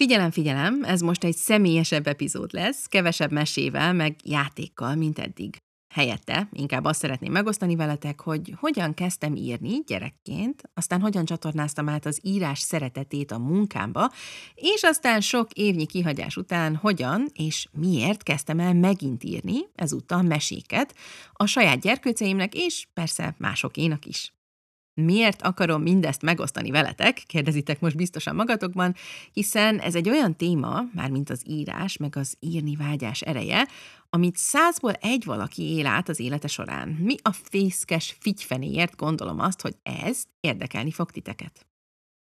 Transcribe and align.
Figyelem, 0.00 0.30
figyelem, 0.30 0.84
ez 0.84 1.00
most 1.00 1.24
egy 1.24 1.36
személyesebb 1.36 2.06
epizód 2.06 2.52
lesz, 2.52 2.86
kevesebb 2.86 3.32
mesével, 3.32 3.92
meg 3.92 4.16
játékkal, 4.24 4.94
mint 4.94 5.18
eddig. 5.18 5.56
Helyette 5.94 6.48
inkább 6.52 6.84
azt 6.84 7.00
szeretném 7.00 7.32
megosztani 7.32 7.76
veletek, 7.76 8.20
hogy 8.20 8.54
hogyan 8.56 8.94
kezdtem 8.94 9.36
írni 9.36 9.82
gyerekként, 9.86 10.62
aztán 10.74 11.00
hogyan 11.00 11.24
csatornáztam 11.24 11.88
át 11.88 12.06
az 12.06 12.20
írás 12.22 12.58
szeretetét 12.58 13.30
a 13.30 13.38
munkámba, 13.38 14.10
és 14.54 14.82
aztán 14.82 15.20
sok 15.20 15.52
évnyi 15.52 15.86
kihagyás 15.86 16.36
után 16.36 16.76
hogyan 16.76 17.26
és 17.32 17.66
miért 17.72 18.22
kezdtem 18.22 18.60
el 18.60 18.74
megint 18.74 19.24
írni, 19.24 19.58
ezúttal 19.74 20.22
meséket, 20.22 20.94
a 21.32 21.46
saját 21.46 21.80
gyerkőceimnek 21.80 22.54
és 22.54 22.86
persze 22.94 23.34
másokénak 23.38 24.04
is. 24.04 24.32
Miért 24.94 25.42
akarom 25.42 25.82
mindezt 25.82 26.22
megosztani 26.22 26.70
veletek, 26.70 27.22
kérdezitek 27.26 27.80
most 27.80 27.96
biztosan 27.96 28.34
magatokban, 28.34 28.94
hiszen 29.32 29.78
ez 29.78 29.94
egy 29.94 30.08
olyan 30.08 30.36
téma, 30.36 30.82
mármint 30.94 31.30
az 31.30 31.42
írás, 31.46 31.96
meg 31.96 32.16
az 32.16 32.36
írni 32.40 32.76
vágyás 32.76 33.20
ereje, 33.20 33.68
amit 34.10 34.36
százból 34.36 34.92
egy 34.92 35.24
valaki 35.24 35.62
él 35.62 35.86
át 35.86 36.08
az 36.08 36.20
élete 36.20 36.48
során. 36.48 36.88
Mi 36.88 37.14
a 37.22 37.32
fészkes 37.32 38.16
figyfenéért 38.20 38.96
gondolom 38.96 39.40
azt, 39.40 39.60
hogy 39.60 39.76
ez 39.82 40.24
érdekelni 40.40 40.90
fog 40.90 41.10
titeket? 41.10 41.64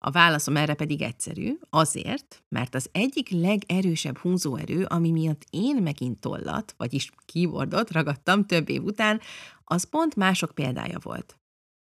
A 0.07 0.10
válaszom 0.10 0.57
erre 0.57 0.74
pedig 0.74 1.02
egyszerű, 1.02 1.59
azért, 1.71 2.45
mert 2.48 2.74
az 2.74 2.88
egyik 2.93 3.29
legerősebb 3.30 4.18
húzóerő, 4.18 4.84
ami 4.84 5.10
miatt 5.10 5.43
én 5.51 5.77
megint 5.77 6.21
tollat, 6.21 6.74
vagyis 6.77 7.10
keyboardot 7.32 7.91
ragadtam 7.91 8.45
több 8.45 8.68
év 8.68 8.82
után, 8.82 9.21
az 9.65 9.84
pont 9.84 10.16
mások 10.16 10.51
példája 10.55 10.98
volt. 11.02 11.38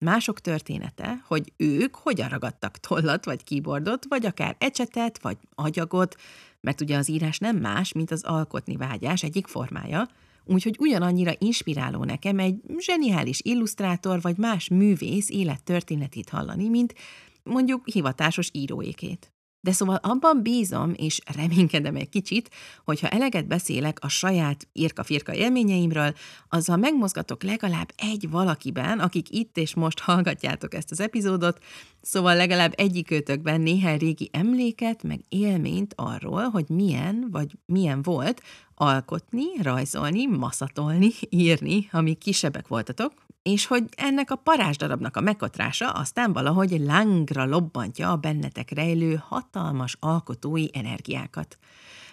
Mások 0.04 0.40
története, 0.40 1.22
hogy 1.27 1.52
ők 1.56 1.95
hogyan 1.95 2.28
ragadtak 2.28 2.78
tollat, 2.78 3.24
vagy 3.24 3.45
keyboardot, 3.45 4.06
vagy 4.09 4.26
akár 4.26 4.56
ecsetet, 4.59 5.23
vagy 5.23 5.36
agyagot, 5.54 6.16
mert 6.60 6.80
ugye 6.80 6.96
az 6.96 7.09
írás 7.09 7.38
nem 7.38 7.56
más, 7.56 7.92
mint 7.92 8.10
az 8.10 8.23
alkotni 8.24 8.76
vágyás 8.76 9.23
egyik 9.23 9.46
formája, 9.46 10.09
úgyhogy 10.45 10.76
ugyanannyira 10.78 11.32
inspiráló 11.38 12.04
nekem 12.04 12.38
egy 12.38 12.60
zseniális 12.78 13.40
illusztrátor 13.43 14.21
vagy 14.21 14.37
más 14.37 14.68
művész 14.68 15.30
élettörténetét 15.30 16.28
hallani, 16.28 16.68
mint 16.68 16.95
mondjuk 17.43 17.88
hivatásos 17.88 18.51
íróékét. 18.52 19.32
De 19.62 19.72
szóval 19.72 19.98
abban 20.02 20.42
bízom, 20.42 20.92
és 20.96 21.20
reménykedem 21.36 21.96
egy 21.96 22.08
kicsit, 22.08 22.50
hogyha 22.84 23.08
eleget 23.08 23.46
beszélek 23.46 23.98
a 24.00 24.08
saját 24.08 24.68
írka-firka 24.72 25.34
élményeimről, 25.34 26.14
azzal 26.48 26.76
megmozgatok 26.76 27.42
legalább 27.42 27.92
egy 27.96 28.30
valakiben, 28.30 28.98
akik 28.98 29.30
itt 29.30 29.56
és 29.56 29.74
most 29.74 29.98
hallgatjátok 30.00 30.74
ezt 30.74 30.90
az 30.90 31.00
epizódot, 31.00 31.58
szóval 32.00 32.36
legalább 32.36 32.72
egyikőtökben 32.76 33.60
néhány 33.60 33.98
régi 33.98 34.28
emléket, 34.32 35.02
meg 35.02 35.20
élményt 35.28 35.94
arról, 35.96 36.42
hogy 36.42 36.68
milyen 36.68 37.28
vagy 37.30 37.58
milyen 37.66 38.02
volt 38.02 38.42
alkotni, 38.74 39.44
rajzolni, 39.62 40.26
maszatolni, 40.26 41.10
írni, 41.28 41.88
amíg 41.92 42.18
kisebbek 42.18 42.68
voltatok, 42.68 43.12
és 43.43 43.66
hogy 43.66 43.85
ennek 43.96 44.30
a 44.30 44.37
parázsdarabnak 44.37 45.16
a 45.16 45.21
megkotrása 45.21 45.91
aztán 45.91 46.33
valahogy 46.33 46.79
lángra 46.79 47.45
lobbantja 47.45 48.10
a 48.10 48.16
bennetek 48.16 48.71
rejlő 48.71 49.23
hatalmas 49.29 49.96
alkotói 50.01 50.66
energiákat. 50.73 51.59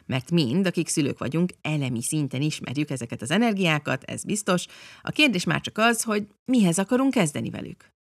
Mert 0.05 0.31
mind, 0.31 0.67
akik 0.67 0.87
szülők 0.87 1.19
vagyunk, 1.19 1.51
elemi 1.61 2.01
szinten 2.01 2.41
ismerjük 2.41 2.89
ezeket 2.89 3.21
az 3.21 3.31
energiákat, 3.31 4.03
ez 4.03 4.23
biztos. 4.23 4.65
A 5.01 5.11
kérdés 5.11 5.43
már 5.43 5.61
csak 5.61 5.77
az, 5.77 6.03
hogy 6.03 6.27
mihez 6.45 6.79
akarunk 6.79 7.13
kezdeni 7.13 7.49
velük. 7.49 7.95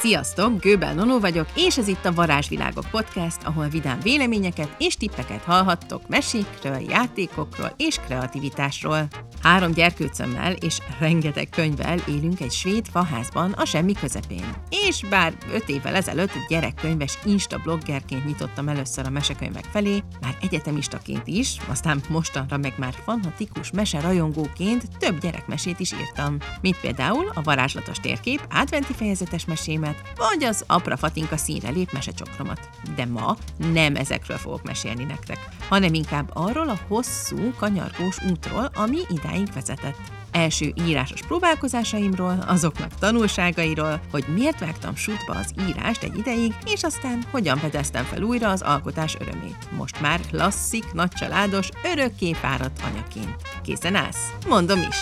Sziasztok, 0.00 0.60
Gőbel 0.60 0.94
Nonó 0.94 1.18
vagyok, 1.18 1.46
és 1.56 1.78
ez 1.78 1.88
itt 1.88 2.04
a 2.04 2.12
Varázsvilágok 2.12 2.90
podcast, 2.90 3.42
ahol 3.42 3.68
vidám 3.68 4.00
véleményeket 4.00 4.74
és 4.78 4.96
tippeket 4.96 5.42
hallhattok 5.42 6.08
mesékről, 6.08 6.78
játékokról 6.88 7.72
és 7.76 7.96
kreativitásról. 7.96 9.08
Három 9.42 9.72
gyerkőcömmel 9.72 10.52
és 10.52 10.78
rengeteg 10.98 11.48
könyvvel 11.48 11.98
élünk 12.08 12.40
egy 12.40 12.52
svéd 12.52 12.86
faházban 12.86 13.52
a 13.52 13.64
semmi 13.64 13.92
közepén. 13.92 14.54
És 14.86 15.04
bár 15.10 15.32
öt 15.52 15.68
évvel 15.68 15.94
ezelőtt 15.94 16.32
gyerekkönyves 16.48 17.18
insta 17.24 17.58
bloggerként 17.58 18.24
nyitottam 18.24 18.68
először 18.68 19.06
a 19.06 19.10
mesekönyvek 19.10 19.64
felé, 19.64 20.02
már 20.20 20.36
egyetemistaként 20.40 21.26
is, 21.26 21.56
aztán 21.68 22.00
mostanra 22.08 22.56
meg 22.56 22.74
már 22.78 22.94
fanatikus 23.04 23.70
rajongóként 23.92 24.98
több 24.98 25.20
gyerekmesét 25.20 25.80
is 25.80 25.92
írtam, 25.92 26.36
mint 26.60 26.80
például 26.80 27.30
a 27.34 27.42
varázslatos 27.42 27.96
térkép 27.96 28.46
adventi 28.50 28.92
fejezetes 28.92 29.44
mesémet, 29.44 30.02
vagy 30.16 30.44
az 30.44 30.64
Apra 30.66 30.96
Fatinka 30.96 31.36
színre 31.36 31.70
lép 31.70 31.92
mesecsokromat. 31.92 32.68
De 32.96 33.06
ma 33.06 33.36
nem 33.72 33.96
ezekről 33.96 34.36
fogok 34.36 34.62
mesélni 34.62 35.04
nektek, 35.04 35.48
hanem 35.68 35.94
inkább 35.94 36.30
arról 36.32 36.68
a 36.68 36.78
hosszú, 36.88 37.52
kanyargós 37.56 38.24
útról, 38.30 38.70
ami 38.74 38.98
ide 39.08 39.27
idáig 39.28 39.52
vezetett. 39.52 39.98
Első 40.32 40.72
írásos 40.86 41.22
próbálkozásaimról, 41.22 42.44
azoknak 42.46 42.94
tanulságairól, 42.94 44.00
hogy 44.10 44.24
miért 44.34 44.60
vágtam 44.60 44.94
sútba 44.96 45.34
az 45.34 45.54
írást 45.68 46.02
egy 46.02 46.18
ideig, 46.18 46.54
és 46.66 46.82
aztán 46.82 47.22
hogyan 47.30 47.58
fedeztem 47.58 48.04
fel 48.04 48.22
újra 48.22 48.50
az 48.50 48.62
alkotás 48.62 49.16
örömét. 49.20 49.70
Most 49.76 50.00
már 50.00 50.20
klasszik, 50.20 50.92
nagycsaládos, 50.92 51.68
örökké 51.92 52.32
fáradt 52.32 52.80
anyaként. 52.90 53.36
Készen 53.62 53.94
állsz? 53.94 54.32
Mondom 54.48 54.78
is! 54.78 55.00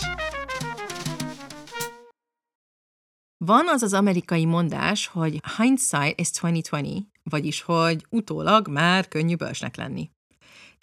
Van 3.45 3.69
az 3.69 3.83
az 3.83 3.93
amerikai 3.93 4.45
mondás, 4.45 5.07
hogy 5.07 5.41
hindsight 5.57 6.21
is 6.21 6.31
2020, 6.41 6.99
vagyis 7.23 7.63
hogy 7.63 8.07
utólag 8.11 8.69
már 8.69 9.09
könnyű 9.09 9.37
bölcsnek 9.37 9.77
lenni. 9.77 10.11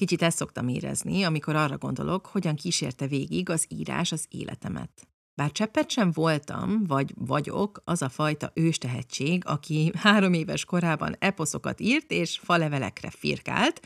Kicsit 0.03 0.21
ezt 0.21 0.37
szoktam 0.37 0.67
érezni, 0.67 1.23
amikor 1.23 1.55
arra 1.55 1.77
gondolok, 1.77 2.25
hogyan 2.25 2.55
kísérte 2.55 3.07
végig 3.07 3.49
az 3.49 3.65
írás 3.69 4.11
az 4.11 4.25
életemet. 4.29 5.07
Bár 5.35 5.51
cseppet 5.51 5.89
sem 5.89 6.11
voltam, 6.11 6.83
vagy 6.87 7.13
vagyok 7.15 7.81
az 7.83 8.01
a 8.01 8.09
fajta 8.09 8.51
őstehetség, 8.53 9.43
aki 9.45 9.91
három 9.95 10.33
éves 10.33 10.65
korában 10.65 11.15
eposzokat 11.19 11.79
írt 11.79 12.11
és 12.11 12.39
falevelekre 12.43 13.09
firkált, 13.09 13.81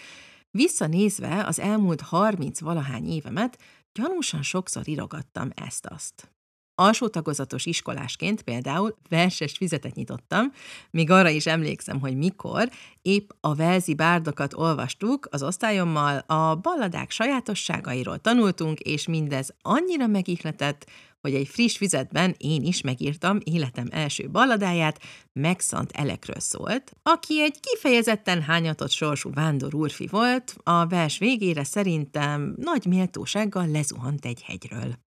visszanézve 0.52 1.44
az 1.46 1.60
elmúlt 1.60 2.02
harminc 2.02 2.60
valahány 2.60 3.08
évemet, 3.10 3.58
gyanúsan 3.94 4.42
sokszor 4.42 4.88
irogattam 4.88 5.50
ezt-azt. 5.56 6.37
Alsó 6.80 7.08
tagozatos 7.08 7.66
iskolásként 7.66 8.42
például 8.42 8.98
verses 9.10 9.52
fizetet 9.52 9.96
nyitottam, 9.96 10.52
még 10.92 11.10
arra 11.10 11.30
is 11.30 11.46
emlékszem, 11.46 12.00
hogy 12.00 12.18
mikor, 12.18 12.70
épp 13.02 13.30
a 13.40 13.56
velzi 13.56 13.94
bárdokat 13.94 14.54
olvastuk 14.54 15.28
az 15.32 15.44
osztályommal, 15.44 16.18
a 16.18 16.56
balladák 16.56 17.12
sajátosságairól 17.12 18.18
tanultunk, 18.18 18.80
és 18.80 19.08
mindez 19.08 19.54
annyira 19.62 20.08
megihletett, 20.08 20.90
hogy 21.22 21.34
egy 21.34 21.48
friss 21.48 21.78
fizetben 21.78 22.36
én 22.38 22.64
is 22.64 22.82
megírtam 22.82 23.40
életem 23.44 23.88
első 23.92 24.30
balladáját, 24.30 25.00
Megszant 25.34 25.92
Elekről 25.92 26.40
szólt, 26.40 26.92
aki 27.04 27.42
egy 27.42 27.60
kifejezetten 27.60 28.42
hányatott 28.42 28.92
sorsú 28.92 29.32
vándor 29.34 29.76
úrfi 29.76 30.08
volt, 30.08 30.56
a 30.64 30.88
vers 30.88 31.18
végére 31.18 31.64
szerintem 31.64 32.54
nagy 32.58 32.86
méltósággal 32.86 33.68
lezuhant 33.68 34.26
egy 34.26 34.42
hegyről. 34.42 35.07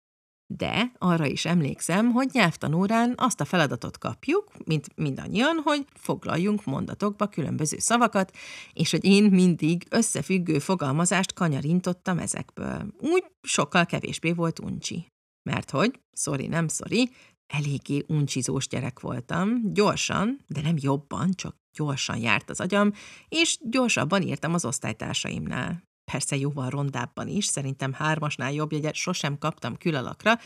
De 0.54 0.92
arra 0.98 1.26
is 1.26 1.44
emlékszem, 1.44 2.10
hogy 2.10 2.28
nyelvtanórán 2.32 3.14
azt 3.16 3.41
a 3.41 3.44
feladatot 3.44 3.98
kapjuk, 3.98 4.53
mint 4.64 4.97
mindannyian, 4.97 5.60
hogy 5.64 5.84
foglaljunk 5.94 6.64
mondatokba 6.64 7.26
különböző 7.26 7.78
szavakat, 7.78 8.36
és 8.72 8.91
hogy 8.91 9.04
én 9.04 9.25
mindig 9.25 9.87
összefüggő 9.91 10.58
fogalmazást 10.58 11.32
kanyarintottam 11.32 12.19
ezekből. 12.19 12.87
Úgy 12.98 13.25
sokkal 13.42 13.87
kevésbé 13.87 14.32
volt 14.32 14.58
uncsi. 14.58 15.06
Mert 15.50 15.70
hogy, 15.70 16.00
sorry, 16.12 16.47
nem 16.47 16.69
sorry, 16.69 17.10
eléggé 17.47 18.04
uncsizós 18.06 18.69
gyerek 18.69 19.00
voltam, 19.00 19.72
gyorsan, 19.72 20.44
de 20.47 20.60
nem 20.60 20.76
jobban, 20.78 21.31
csak 21.31 21.56
gyorsan 21.76 22.16
járt 22.16 22.50
az 22.50 22.60
agyam, 22.60 22.92
és 23.28 23.58
gyorsabban 23.61 24.23
írtam 24.23 24.55
az 24.55 24.64
osztálytársaimnál 24.64 25.82
persze 26.12 26.37
jóval 26.37 26.70
rondábban 26.70 27.28
is, 27.28 27.44
szerintem 27.44 27.93
hármasnál 27.93 28.52
jobb 28.52 28.72
jegyet 28.72 28.94
sosem 28.94 29.38
kaptam 29.38 29.76
külalakra, 29.76 30.38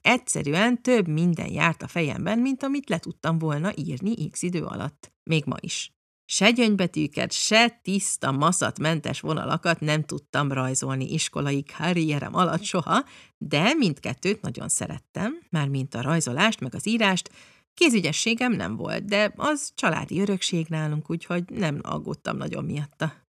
egyszerűen 0.00 0.82
több 0.82 1.08
minden 1.08 1.52
járt 1.52 1.82
a 1.82 1.88
fejemben, 1.88 2.38
mint 2.38 2.62
amit 2.62 2.88
le 2.88 2.98
tudtam 2.98 3.38
volna 3.38 3.72
írni 3.76 4.28
x 4.30 4.42
idő 4.42 4.64
alatt. 4.64 5.12
Még 5.22 5.44
ma 5.44 5.56
is. 5.60 5.94
Se 6.28 6.50
gyöngybetűket, 6.50 7.32
se 7.32 7.68
tiszta, 7.82 8.32
maszatmentes 8.32 9.20
vonalakat 9.20 9.80
nem 9.80 10.04
tudtam 10.04 10.52
rajzolni 10.52 11.12
iskolai 11.12 11.62
karrierem 11.62 12.34
alatt 12.34 12.62
soha, 12.62 13.04
de 13.38 13.74
mindkettőt 13.74 14.40
nagyon 14.40 14.68
szerettem, 14.68 15.38
már 15.50 15.68
mint 15.68 15.94
a 15.94 16.00
rajzolást 16.00 16.60
meg 16.60 16.74
az 16.74 16.86
írást, 16.86 17.30
Kézügyességem 17.76 18.52
nem 18.52 18.76
volt, 18.76 19.04
de 19.04 19.32
az 19.36 19.72
családi 19.74 20.20
örökség 20.20 20.66
nálunk, 20.68 21.10
úgyhogy 21.10 21.44
nem 21.50 21.78
aggódtam 21.82 22.36
nagyon 22.36 22.64
miatta. 22.64 23.25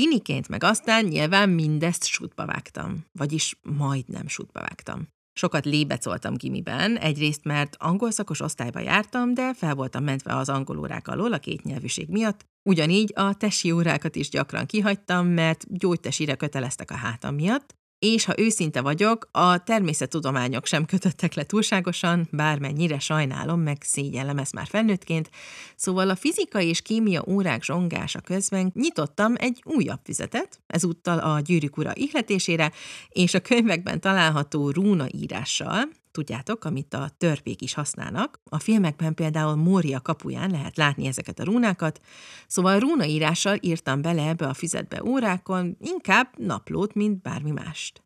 Tiniként 0.00 0.48
meg 0.48 0.64
aztán 0.64 1.04
nyilván 1.04 1.48
mindezt 1.48 2.04
sútba 2.04 2.46
vágtam, 2.46 3.04
vagyis 3.12 3.58
majdnem 3.62 4.28
sútba 4.28 4.60
vágtam. 4.60 5.08
Sokat 5.32 5.64
lébecoltam 5.64 6.34
gimiben, 6.34 6.96
egyrészt 6.96 7.44
mert 7.44 7.76
angol 7.78 8.10
szakos 8.10 8.40
osztályba 8.40 8.80
jártam, 8.80 9.34
de 9.34 9.54
fel 9.54 9.74
voltam 9.74 10.04
mentve 10.04 10.36
az 10.36 10.48
angolórák 10.48 11.08
alól 11.08 11.32
a 11.32 11.38
két 11.38 11.62
nyelvűség 11.62 12.08
miatt, 12.08 12.48
Ugyanígy 12.62 13.12
a 13.14 13.34
tesi 13.34 13.70
órákat 13.70 14.16
is 14.16 14.28
gyakran 14.28 14.66
kihagytam, 14.66 15.26
mert 15.26 15.78
gyógytesire 15.78 16.34
köteleztek 16.34 16.90
a 16.90 16.94
hátam 16.94 17.34
miatt, 17.34 17.74
és 18.00 18.24
ha 18.24 18.34
őszinte 18.38 18.80
vagyok, 18.80 19.28
a 19.32 19.62
természettudományok 19.62 20.66
sem 20.66 20.84
kötöttek 20.84 21.34
le 21.34 21.44
túlságosan, 21.44 22.28
bármennyire 22.30 22.98
sajnálom, 22.98 23.60
meg 23.60 23.76
szégyellem 23.80 24.38
ezt 24.38 24.52
már 24.52 24.66
felnőttként, 24.66 25.30
szóval 25.76 26.10
a 26.10 26.16
fizika 26.16 26.60
és 26.60 26.82
kémia 26.82 27.24
órák 27.26 27.62
zsongása 27.62 28.20
közben 28.20 28.70
nyitottam 28.74 29.34
egy 29.36 29.62
újabb 29.64 30.00
füzetet, 30.04 30.60
ezúttal 30.66 31.18
a 31.18 31.40
gyűrűk 31.40 31.76
ura 31.76 31.90
ihletésére, 31.94 32.72
és 33.08 33.34
a 33.34 33.40
könyvekben 33.40 34.00
található 34.00 34.70
rúna 34.70 35.06
írással, 35.10 35.88
tudjátok, 36.10 36.64
amit 36.64 36.94
a 36.94 37.10
törpék 37.16 37.62
is 37.62 37.74
használnak. 37.74 38.40
A 38.44 38.58
filmekben 38.58 39.14
például 39.14 39.54
Mória 39.54 40.00
kapuján 40.00 40.50
lehet 40.50 40.76
látni 40.76 41.06
ezeket 41.06 41.38
a 41.38 41.44
rúnákat, 41.44 42.00
szóval 42.46 42.78
rúnaírással 42.78 43.56
írtam 43.60 44.02
bele 44.02 44.28
ebbe 44.28 44.46
a 44.46 44.54
füzetbe 44.54 45.02
órákon, 45.04 45.76
inkább 45.80 46.28
naplót, 46.36 46.94
mint 46.94 47.22
bármi 47.22 47.50
mást. 47.50 48.02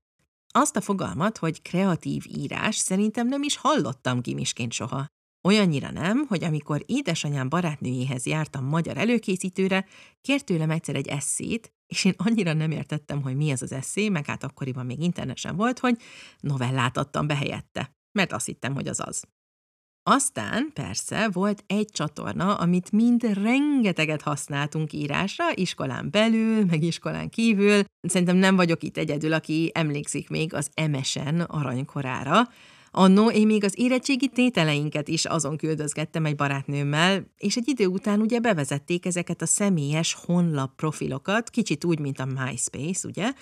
Azt 0.57 0.77
a 0.77 0.81
fogalmat, 0.81 1.39
hogy 1.39 1.63
kreatív 1.63 2.25
írás, 2.37 2.77
szerintem 2.77 3.27
nem 3.27 3.43
is 3.43 3.57
hallottam 3.57 4.21
gimisként 4.21 4.73
soha. 4.73 5.07
Olyannyira 5.49 5.91
nem, 5.91 6.25
hogy 6.29 6.45
amikor 6.45 6.83
édesanyám 6.87 7.49
barátnőjéhez 7.49 8.27
jártam 8.27 8.65
magyar 8.65 8.97
előkészítőre, 8.97 9.87
kért 10.21 10.45
tőlem 10.45 10.71
egyszer 10.71 10.95
egy 10.95 11.09
eszét, 11.09 11.73
és 11.87 12.05
én 12.05 12.15
annyira 12.17 12.53
nem 12.53 12.71
értettem, 12.71 13.23
hogy 13.23 13.37
mi 13.37 13.51
az 13.51 13.63
az 13.63 13.73
eszé, 13.73 14.09
meg 14.09 14.27
hát 14.27 14.45
akkoriban 14.45 14.87
még 14.87 15.01
internet 15.01 15.37
sem 15.37 15.57
volt, 15.57 15.79
hogy 15.79 15.97
novellát 16.41 16.97
adtam 16.97 17.27
be 17.27 17.37
helyette, 17.37 17.95
mert 18.13 18.33
azt 18.33 18.47
hittem, 18.47 18.75
hogy 18.75 18.89
az 18.89 19.01
az. 19.01 19.25
Aztán 20.11 20.71
persze 20.73 21.29
volt 21.29 21.65
egy 21.67 21.89
csatorna, 21.93 22.55
amit 22.55 22.93
mind 22.93 23.23
rengeteget 23.23 24.23
használtunk 24.23 24.93
írásra, 24.93 25.45
iskolán 25.55 26.11
belül, 26.11 26.65
meg 26.65 26.83
iskolán 26.83 27.29
kívül. 27.29 27.83
Szerintem 28.01 28.37
nem 28.37 28.57
vagyok 28.57 28.83
itt 28.83 28.97
egyedül, 28.97 29.33
aki 29.33 29.71
emlékszik 29.75 30.29
még 30.29 30.55
az 30.55 30.71
MSN 30.91 31.41
aranykorára, 31.41 32.49
Annó 32.97 33.31
én 33.31 33.47
még 33.47 33.65
az 33.65 33.75
érettségi 33.77 34.29
tételeinket 34.29 35.09
is 35.09 35.25
azon 35.25 35.57
küldözgettem 35.57 36.25
egy 36.25 36.37
barátnőmmel, 36.37 37.27
és 37.39 37.57
egy 37.57 37.69
idő 37.69 37.87
után 37.87 38.21
ugye 38.21 38.39
bevezették 38.39 39.07
ezeket 39.07 39.43
a 39.43 39.47
személyes 39.47 40.17
honlap 40.27 40.75
profilokat, 40.77 41.51
kicsit 41.51 41.85
úgy, 41.85 41.99
mint 41.99 42.19
a 42.19 42.25
MySpace, 42.25 43.09
ugye, 43.09 43.33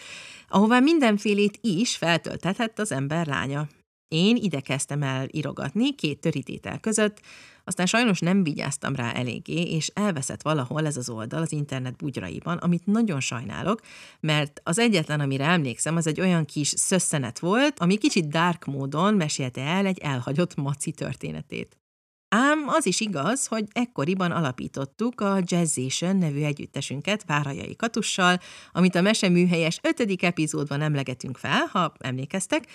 ahová 0.48 0.78
mindenfélét 0.78 1.58
is 1.60 1.96
feltölthetett 1.96 2.78
az 2.78 2.92
ember 2.92 3.26
lánya. 3.26 3.66
Én 4.12 4.36
ide 4.36 4.60
kezdtem 4.60 5.02
el 5.02 5.26
irogatni 5.30 5.94
két 5.94 6.20
törítétel 6.20 6.78
között, 6.78 7.20
aztán 7.64 7.86
sajnos 7.86 8.20
nem 8.20 8.42
vigyáztam 8.42 8.94
rá 8.94 9.12
eléggé, 9.12 9.62
és 9.62 9.90
elveszett 9.94 10.42
valahol 10.42 10.86
ez 10.86 10.96
az 10.96 11.08
oldal 11.08 11.42
az 11.42 11.52
internet 11.52 11.96
bugyraiban, 11.96 12.56
amit 12.56 12.86
nagyon 12.86 13.20
sajnálok, 13.20 13.80
mert 14.20 14.60
az 14.64 14.78
egyetlen, 14.78 15.20
amire 15.20 15.44
emlékszem, 15.44 15.96
az 15.96 16.06
egy 16.06 16.20
olyan 16.20 16.44
kis 16.44 16.68
szösszenet 16.68 17.38
volt, 17.38 17.78
ami 17.78 17.96
kicsit 17.96 18.28
dark 18.28 18.64
módon 18.64 19.14
mesélte 19.14 19.60
el 19.60 19.86
egy 19.86 19.98
elhagyott 19.98 20.54
maci 20.54 20.90
történetét. 20.90 21.76
Ám 22.34 22.68
az 22.68 22.86
is 22.86 23.00
igaz, 23.00 23.46
hogy 23.46 23.64
ekkoriban 23.72 24.30
alapítottuk 24.30 25.20
a 25.20 25.38
Jazzation 25.42 26.16
nevű 26.16 26.42
együttesünket 26.42 27.24
Várajai 27.26 27.76
Katussal, 27.76 28.38
amit 28.72 28.94
a 28.94 29.00
meseműhelyes 29.00 29.78
ötödik 29.82 30.22
epizódban 30.22 30.80
emlegetünk 30.80 31.36
fel, 31.36 31.68
ha 31.72 31.92
emlékeztek, 31.98 32.66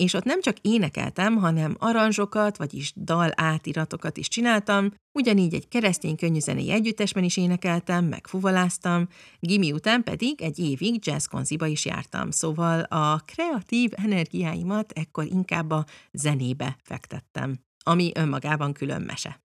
és 0.00 0.14
ott 0.14 0.24
nem 0.24 0.40
csak 0.40 0.56
énekeltem, 0.60 1.36
hanem 1.36 1.76
aranzsokat, 1.78 2.56
vagyis 2.56 2.92
dal 2.96 3.30
átiratokat 3.34 4.16
is 4.16 4.28
csináltam, 4.28 4.92
ugyanígy 5.12 5.54
egy 5.54 5.68
keresztény 5.68 6.16
könnyűzenei 6.16 6.70
együttesben 6.70 7.24
is 7.24 7.36
énekeltem, 7.36 8.04
meg 8.04 8.26
fuvaláztam, 8.26 9.08
gimi 9.38 9.72
után 9.72 10.02
pedig 10.02 10.42
egy 10.42 10.58
évig 10.58 11.06
jazzkonziba 11.06 11.66
is 11.66 11.84
jártam, 11.84 12.30
szóval 12.30 12.80
a 12.80 13.18
kreatív 13.24 13.90
energiáimat 13.94 14.92
ekkor 14.92 15.24
inkább 15.24 15.70
a 15.70 15.84
zenébe 16.12 16.76
fektettem, 16.82 17.58
ami 17.84 18.10
önmagában 18.14 18.72
külön 18.72 19.02
mese. 19.02 19.40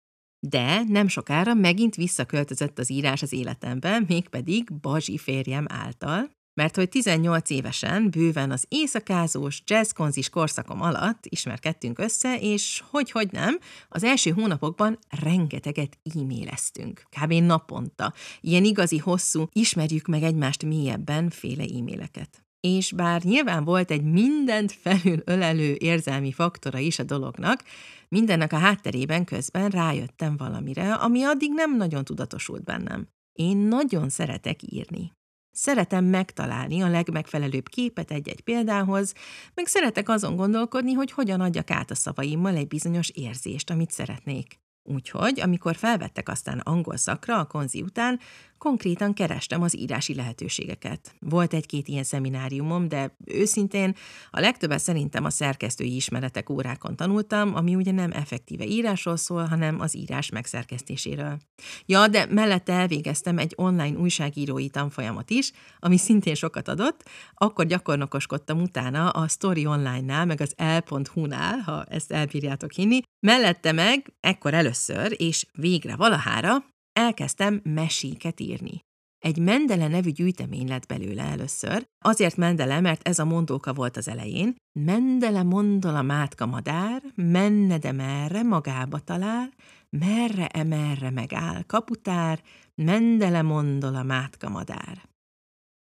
De 0.48 0.84
nem 0.84 1.08
sokára 1.08 1.54
megint 1.54 1.96
visszaköltözött 1.96 2.80
az 2.80 2.92
írás 2.92 3.22
az 3.22 3.34
életembe, 3.34 4.00
mégpedig 4.08 4.74
Bazsi 4.82 5.18
férjem 5.18 5.66
által, 5.70 6.30
mert 6.56 6.76
hogy 6.76 6.90
18 6.90 7.50
évesen, 7.50 8.10
bőven 8.10 8.52
az 8.52 8.66
éjszakázós, 8.70 9.62
jazzkonzis 9.66 10.30
korszakom 10.30 10.82
alatt 10.82 11.26
ismerkedtünk 11.26 12.00
össze, 12.00 12.38
és 12.40 12.84
hogy-hogy 12.90 13.32
nem, 13.32 13.60
az 13.90 14.04
első 14.04 14.32
hónapokban 14.32 15.00
rengeteget 15.22 15.98
e-maileztünk, 16.16 17.04
kb. 17.22 17.34
naponta. 17.34 18.14
Ilyen 18.42 18.64
igazi 18.64 18.98
hosszú, 18.98 19.48
ismerjük 19.52 20.08
meg 20.08 20.24
egymást 20.24 20.66
mélyebben 20.66 21.30
féle 21.30 21.64
e-maileket. 21.64 22.46
És 22.60 22.92
bár 22.92 23.22
nyilván 23.22 23.64
volt 23.64 23.92
egy 23.92 24.04
mindent 24.04 24.72
felül 24.72 25.22
ölelő 25.26 25.76
érzelmi 25.80 26.32
faktora 26.32 26.78
is 26.78 27.00
a 27.00 27.04
dolognak, 27.04 27.64
mindennek 28.10 28.54
a 28.54 28.58
hátterében 28.58 29.24
közben 29.24 29.70
rájöttem 29.70 30.38
valamire, 30.38 30.94
ami 30.94 31.24
addig 31.24 31.52
nem 31.54 31.78
nagyon 31.78 32.04
tudatosult 32.04 32.64
bennem. 32.64 33.08
Én 33.34 33.58
nagyon 33.58 34.10
szeretek 34.10 34.60
írni. 34.64 35.15
Szeretem 35.58 36.06
megtalálni 36.06 36.82
a 36.82 36.90
legmegfelelőbb 36.90 37.68
képet 37.68 38.12
egy-egy 38.12 38.42
példához, 38.42 39.14
meg 39.54 39.68
szeretek 39.68 40.10
azon 40.10 40.36
gondolkodni, 40.36 40.94
hogy 40.94 41.12
hogyan 41.12 41.42
adjak 41.42 41.72
át 41.72 41.92
a 41.92 41.96
szavaimmal 41.96 42.56
egy 42.56 42.68
bizonyos 42.68 43.10
érzést, 43.10 43.70
amit 43.70 43.92
szeretnék. 43.92 44.60
Úgyhogy, 44.84 45.40
amikor 45.40 45.76
felvettek 45.76 46.30
aztán 46.30 46.60
angol 46.60 46.98
szakra 46.98 47.40
a 47.40 47.46
konzi 47.46 47.82
után, 47.82 48.20
konkrétan 48.66 49.14
kerestem 49.14 49.62
az 49.62 49.78
írási 49.78 50.16
lehetőségeket. 50.16 51.16
Volt 51.20 51.54
egy-két 51.54 51.88
ilyen 51.88 52.04
szemináriumom, 52.04 52.88
de 52.88 53.16
őszintén 53.26 53.96
a 54.30 54.40
legtöbbet 54.40 54.80
szerintem 54.80 55.24
a 55.24 55.30
szerkesztői 55.30 55.96
ismeretek 55.96 56.50
órákon 56.50 56.96
tanultam, 56.96 57.56
ami 57.56 57.76
ugye 57.76 57.92
nem 57.92 58.12
effektíve 58.12 58.66
írásról 58.66 59.18
szól, 59.18 59.46
hanem 59.46 59.80
az 59.80 59.96
írás 59.96 60.30
megszerkesztéséről. 60.30 61.38
Ja, 61.86 62.08
de 62.08 62.26
mellette 62.30 62.74
elvégeztem 62.74 63.38
egy 63.38 63.54
online 63.56 63.98
újságírói 63.98 64.70
tanfolyamot 64.70 65.30
is, 65.30 65.52
ami 65.80 65.98
szintén 65.98 66.36
sokat 66.36 66.68
adott, 66.68 67.04
akkor 67.34 67.66
gyakornokoskodtam 67.66 68.62
utána 68.62 69.10
a 69.10 69.28
Story 69.28 69.66
Online-nál, 69.66 70.26
meg 70.26 70.42
az 70.42 70.54
el.hu-nál, 70.56 71.58
ha 71.58 71.84
ezt 71.84 72.12
elbírjátok 72.12 72.72
hinni, 72.72 73.00
mellette 73.20 73.72
meg, 73.72 74.14
ekkor 74.20 74.54
először, 74.54 75.16
és 75.18 75.46
végre 75.54 75.96
valahára 75.96 76.74
elkezdtem 76.96 77.62
meséket 77.64 78.40
írni. 78.40 78.80
Egy 79.20 79.38
Mendele 79.38 79.88
nevű 79.88 80.10
gyűjtemény 80.10 80.68
lett 80.68 80.86
belőle 80.86 81.24
először. 81.24 81.86
Azért 82.06 82.38
Mendele, 82.38 82.80
mert 82.80 83.08
ez 83.08 83.20
a 83.20 83.26
mondóka 83.26 83.74
volt 83.74 83.98
az 83.98 84.08
elején. 84.08 84.56
Mendele 84.80 85.44
mondol 85.44 85.96
a 85.96 86.02
mátka 86.02 86.46
madár, 86.46 87.02
menne 87.16 87.78
de 87.78 87.92
merre 87.92 88.44
magába 88.44 89.00
talál, 89.00 89.50
merre 89.90 90.48
emerre 90.48 91.10
megáll 91.10 91.64
kaputár, 91.64 92.42
Mendele 92.76 93.42
mondol 93.42 93.96
a 93.96 94.04
mátka 94.04 94.50
madár. 94.50 95.10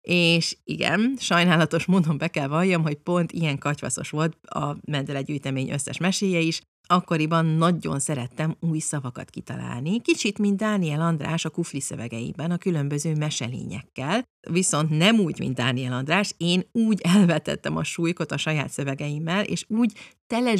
És 0.08 0.56
igen, 0.64 1.16
sajnálatos 1.18 1.84
módon 1.84 2.18
be 2.18 2.28
kell 2.28 2.48
valljam, 2.48 2.82
hogy 2.82 2.96
pont 2.96 3.32
ilyen 3.32 3.58
katyvaszos 3.58 4.10
volt 4.10 4.36
a 4.46 4.76
Mendele 4.84 5.22
gyűjtemény 5.22 5.70
összes 5.70 5.98
meséje 5.98 6.38
is, 6.38 6.60
Akkoriban 6.90 7.46
nagyon 7.46 7.98
szerettem 7.98 8.56
új 8.60 8.78
szavakat 8.78 9.30
kitalálni, 9.30 10.00
kicsit, 10.00 10.38
mint 10.38 10.56
Dániel 10.56 11.00
András 11.00 11.44
a 11.44 11.50
kufli 11.50 11.80
szövegeiben 11.80 12.50
a 12.50 12.58
különböző 12.58 13.14
meselényekkel, 13.14 14.22
viszont 14.50 14.90
nem 14.90 15.18
úgy, 15.18 15.38
mint 15.38 15.54
Dániel 15.54 15.92
András, 15.92 16.34
én 16.36 16.62
úgy 16.72 17.00
elvetettem 17.00 17.76
a 17.76 17.84
súlykot 17.84 18.32
a 18.32 18.36
saját 18.36 18.70
szövegeimmel, 18.70 19.44
és 19.44 19.64
úgy 19.68 19.92
tele 20.26 20.54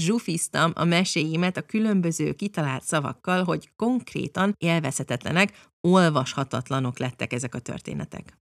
a 0.72 0.84
meséimet 0.84 1.56
a 1.56 1.62
különböző 1.62 2.32
kitalált 2.32 2.82
szavakkal, 2.82 3.44
hogy 3.44 3.70
konkrétan 3.76 4.54
élvezhetetlenek, 4.58 5.66
olvashatatlanok 5.80 6.98
lettek 6.98 7.32
ezek 7.32 7.54
a 7.54 7.58
történetek. 7.58 8.38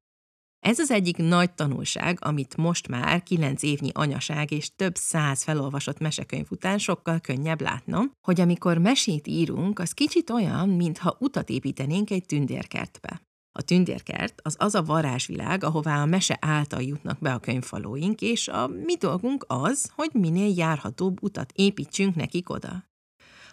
Ez 0.68 0.80
az 0.80 0.92
egyik 0.92 1.18
nagy 1.18 1.52
tanulság, 1.52 2.18
amit 2.22 2.58
most 2.58 2.88
már 2.88 3.24
kilenc 3.24 3.64
évnyi 3.64 3.90
anyaság 3.94 4.52
és 4.52 4.76
több 4.76 4.96
száz 4.96 5.44
felolvasott 5.44 6.00
mesekönyv 6.00 6.46
után 6.50 6.78
sokkal 6.78 7.20
könnyebb 7.20 7.62
látnom, 7.62 8.12
hogy 8.26 8.42
amikor 8.42 8.78
mesét 8.78 9.28
írunk, 9.28 9.80
az 9.80 9.92
kicsit 9.92 10.30
olyan, 10.30 10.70
mintha 10.70 11.18
utat 11.20 11.50
építenénk 11.50 12.10
egy 12.10 12.26
tündérkertbe. 12.26 13.22
A 13.60 13.62
tündérkert 13.62 14.42
az 14.44 14.56
az 14.60 14.76
a 14.76 14.84
varázsvilág, 14.84 15.64
ahová 15.64 16.02
a 16.02 16.06
mese 16.06 16.38
által 16.42 16.82
jutnak 16.82 17.20
be 17.20 17.34
a 17.34 17.40
könyvfalóink, 17.40 18.22
és 18.22 18.48
a 18.48 18.68
mi 18.68 18.96
dolgunk 18.96 19.46
az, 19.48 19.92
hogy 19.96 20.10
minél 20.14 20.54
járhatóbb 20.56 21.24
utat 21.24 21.52
építsünk 21.56 22.16
nekik 22.16 22.50
oda. 22.50 22.84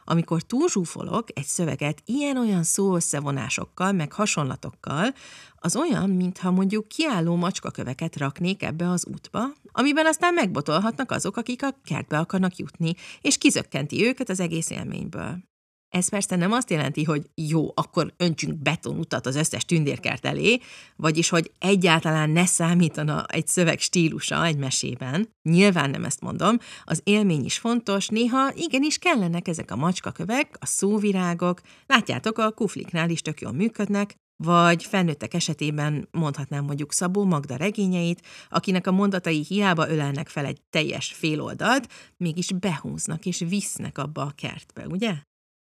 Amikor 0.04 0.42
túlzsúfolok 0.42 1.28
egy 1.34 1.44
szöveget 1.44 2.02
ilyen-olyan 2.04 2.62
szóösszevonásokkal, 2.62 3.92
meg 3.92 4.12
hasonlatokkal, 4.12 5.14
az 5.56 5.76
olyan, 5.76 6.10
mintha 6.10 6.50
mondjuk 6.50 6.88
kiálló 6.88 7.36
macskaköveket 7.36 8.16
raknék 8.16 8.62
ebbe 8.62 8.88
az 8.90 9.06
útba, 9.06 9.44
amiben 9.72 10.06
aztán 10.06 10.34
megbotolhatnak 10.34 11.10
azok, 11.10 11.36
akik 11.36 11.62
a 11.62 11.76
kertbe 11.84 12.18
akarnak 12.18 12.56
jutni, 12.56 12.94
és 13.20 13.38
kizökkenti 13.38 14.06
őket 14.06 14.28
az 14.28 14.40
egész 14.40 14.70
élményből. 14.70 15.53
Ez 15.94 16.08
persze 16.08 16.36
nem 16.36 16.52
azt 16.52 16.70
jelenti, 16.70 17.04
hogy 17.04 17.30
jó, 17.34 17.72
akkor 17.74 18.12
öntsünk 18.16 18.62
betonutat 18.62 19.26
az 19.26 19.36
összes 19.36 19.64
tündérkert 19.64 20.26
elé, 20.26 20.58
vagyis 20.96 21.28
hogy 21.28 21.50
egyáltalán 21.58 22.30
ne 22.30 22.46
számítana 22.46 23.24
egy 23.26 23.46
szöveg 23.46 23.78
stílusa 23.78 24.44
egy 24.44 24.56
mesében. 24.56 25.28
Nyilván 25.42 25.90
nem 25.90 26.04
ezt 26.04 26.20
mondom, 26.20 26.58
az 26.84 27.00
élmény 27.04 27.44
is 27.44 27.58
fontos, 27.58 28.08
néha 28.08 28.52
igenis 28.54 28.98
kellenek 28.98 29.48
ezek 29.48 29.70
a 29.70 29.76
macskakövek, 29.76 30.56
a 30.60 30.66
szóvirágok, 30.66 31.60
látjátok, 31.86 32.38
a 32.38 32.50
kufliknál 32.50 33.10
is 33.10 33.22
tök 33.22 33.40
jól 33.40 33.52
működnek, 33.52 34.14
vagy 34.44 34.84
felnőttek 34.84 35.34
esetében 35.34 36.08
mondhatnám 36.10 36.64
mondjuk 36.64 36.92
Szabó 36.92 37.24
Magda 37.24 37.56
regényeit, 37.56 38.26
akinek 38.48 38.86
a 38.86 38.92
mondatai 38.92 39.44
hiába 39.48 39.88
ölelnek 39.88 40.28
fel 40.28 40.44
egy 40.44 40.60
teljes 40.70 41.12
féloldalt, 41.12 41.88
mégis 42.16 42.52
behúznak 42.52 43.26
és 43.26 43.44
visznek 43.48 43.98
abba 43.98 44.22
a 44.22 44.32
kertbe, 44.36 44.86
ugye? 44.86 45.14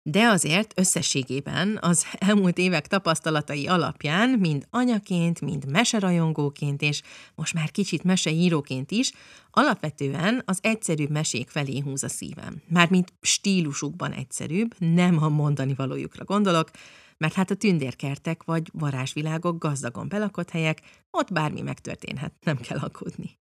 De 0.10 0.24
azért 0.24 0.80
összességében 0.80 1.78
az 1.82 2.06
elmúlt 2.28 2.58
évek 2.58 2.88
tapasztalatai 2.88 3.68
alapján, 3.68 4.30
mind 4.30 4.68
anyaként, 4.70 5.42
mind 5.42 5.72
meserajongóként, 5.72 6.82
és 6.82 7.02
most 7.36 7.54
már 7.54 7.72
kicsit 7.72 8.04
meseíróként 8.04 8.92
is, 8.92 9.12
alapvetően 9.52 10.42
az 10.46 10.60
egyszerűbb 10.62 11.10
mesék 11.10 11.50
felé 11.50 11.80
húz 11.80 12.04
a 12.04 12.10
szívem. 12.10 12.62
Mármint 12.68 13.14
stílusukban 13.22 14.12
egyszerűbb, 14.12 14.76
nem 14.80 15.24
a 15.24 15.30
mondani 15.30 15.74
valójukra 15.74 16.24
gondolok, 16.24 16.70
mert 17.18 17.34
hát 17.34 17.52
a 17.52 17.56
tündérkertek 17.56 18.44
vagy 18.44 18.70
varázsvilágok 18.74 19.58
gazdagon 19.58 20.08
belakott 20.08 20.50
helyek, 20.50 20.82
ott 21.12 21.32
bármi 21.32 21.62
megtörténhet, 21.62 22.34
nem 22.44 22.58
kell 22.58 22.78
aggódni. 22.78 23.38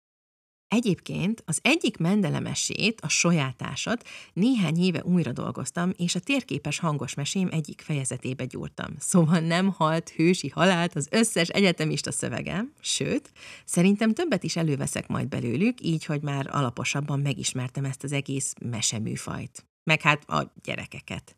Egyébként 0.69 1.43
az 1.45 1.59
egyik 1.61 1.97
mendelemesét, 1.97 3.01
a 3.01 3.07
sajátásat 3.07 4.07
néhány 4.33 4.77
éve 4.77 5.03
újra 5.03 5.31
dolgoztam, 5.31 5.91
és 5.97 6.15
a 6.15 6.19
térképes 6.19 6.79
hangos 6.79 7.13
mesém 7.13 7.47
egyik 7.51 7.81
fejezetébe 7.81 8.45
gyúrtam. 8.45 8.95
Szóval 8.99 9.39
nem 9.39 9.71
halt 9.71 10.09
hősi 10.09 10.47
halált 10.47 10.95
az 10.95 11.07
összes 11.11 11.47
egyetemista 11.47 12.11
szövegem, 12.11 12.73
sőt, 12.81 13.31
szerintem 13.65 14.13
többet 14.13 14.43
is 14.43 14.55
előveszek 14.55 15.07
majd 15.07 15.27
belőlük, 15.27 15.81
így, 15.81 16.05
hogy 16.05 16.21
már 16.21 16.47
alaposabban 16.51 17.19
megismertem 17.19 17.85
ezt 17.85 18.03
az 18.03 18.11
egész 18.11 18.53
meseműfajt. 18.61 19.65
Meg 19.83 20.01
hát 20.01 20.29
a 20.29 20.53
gyerekeket. 20.63 21.37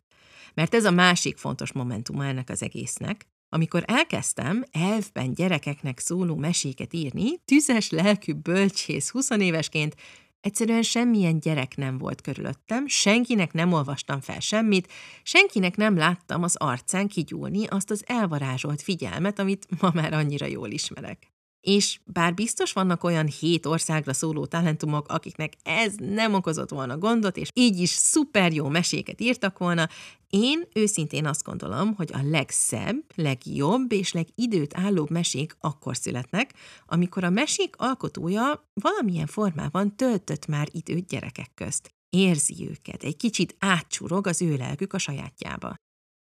Mert 0.54 0.74
ez 0.74 0.84
a 0.84 0.90
másik 0.90 1.36
fontos 1.36 1.72
momentuma 1.72 2.26
ennek 2.26 2.50
az 2.50 2.62
egésznek. 2.62 3.26
Amikor 3.54 3.82
elkezdtem 3.86 4.64
elfben 4.70 5.34
gyerekeknek 5.34 5.98
szóló 5.98 6.36
meséket 6.36 6.94
írni, 6.94 7.38
tüzes 7.44 7.90
lelkű 7.90 8.32
bölcsész 8.32 9.10
20 9.10 9.30
évesként, 9.30 9.94
Egyszerűen 10.40 10.82
semmilyen 10.82 11.40
gyerek 11.40 11.76
nem 11.76 11.98
volt 11.98 12.20
körülöttem, 12.20 12.86
senkinek 12.86 13.52
nem 13.52 13.72
olvastam 13.72 14.20
fel 14.20 14.40
semmit, 14.40 14.92
senkinek 15.22 15.76
nem 15.76 15.96
láttam 15.96 16.42
az 16.42 16.56
arcán 16.56 17.08
kigyúlni 17.08 17.66
azt 17.66 17.90
az 17.90 18.04
elvarázsolt 18.06 18.82
figyelmet, 18.82 19.38
amit 19.38 19.66
ma 19.80 19.90
már 19.94 20.12
annyira 20.12 20.46
jól 20.46 20.70
ismerek. 20.70 21.31
És 21.62 21.98
bár 22.04 22.34
biztos 22.34 22.72
vannak 22.72 23.04
olyan 23.04 23.26
hét 23.26 23.66
országra 23.66 24.12
szóló 24.12 24.46
talentumok, 24.46 25.08
akiknek 25.08 25.52
ez 25.62 25.94
nem 25.98 26.34
okozott 26.34 26.70
volna 26.70 26.98
gondot, 26.98 27.36
és 27.36 27.48
így 27.54 27.78
is 27.78 27.90
szuper 27.90 28.52
jó 28.52 28.68
meséket 28.68 29.20
írtak 29.20 29.58
volna, 29.58 29.88
én 30.30 30.68
őszintén 30.74 31.26
azt 31.26 31.44
gondolom, 31.44 31.94
hogy 31.94 32.10
a 32.12 32.20
legszebb, 32.22 32.96
legjobb 33.14 33.92
és 33.92 34.12
legidőt 34.12 34.76
állóbb 34.76 35.10
mesék 35.10 35.56
akkor 35.60 35.96
születnek, 35.96 36.54
amikor 36.86 37.24
a 37.24 37.30
mesék 37.30 37.74
alkotója 37.76 38.68
valamilyen 38.74 39.26
formában 39.26 39.96
töltött 39.96 40.46
már 40.46 40.68
időt 40.70 41.06
gyerekek 41.06 41.50
közt. 41.54 41.90
Érzi 42.10 42.68
őket, 42.70 43.02
egy 43.02 43.16
kicsit 43.16 43.56
átcsurog 43.58 44.26
az 44.26 44.42
ő 44.42 44.56
lelkük 44.56 44.92
a 44.92 44.98
sajátjába. 44.98 45.74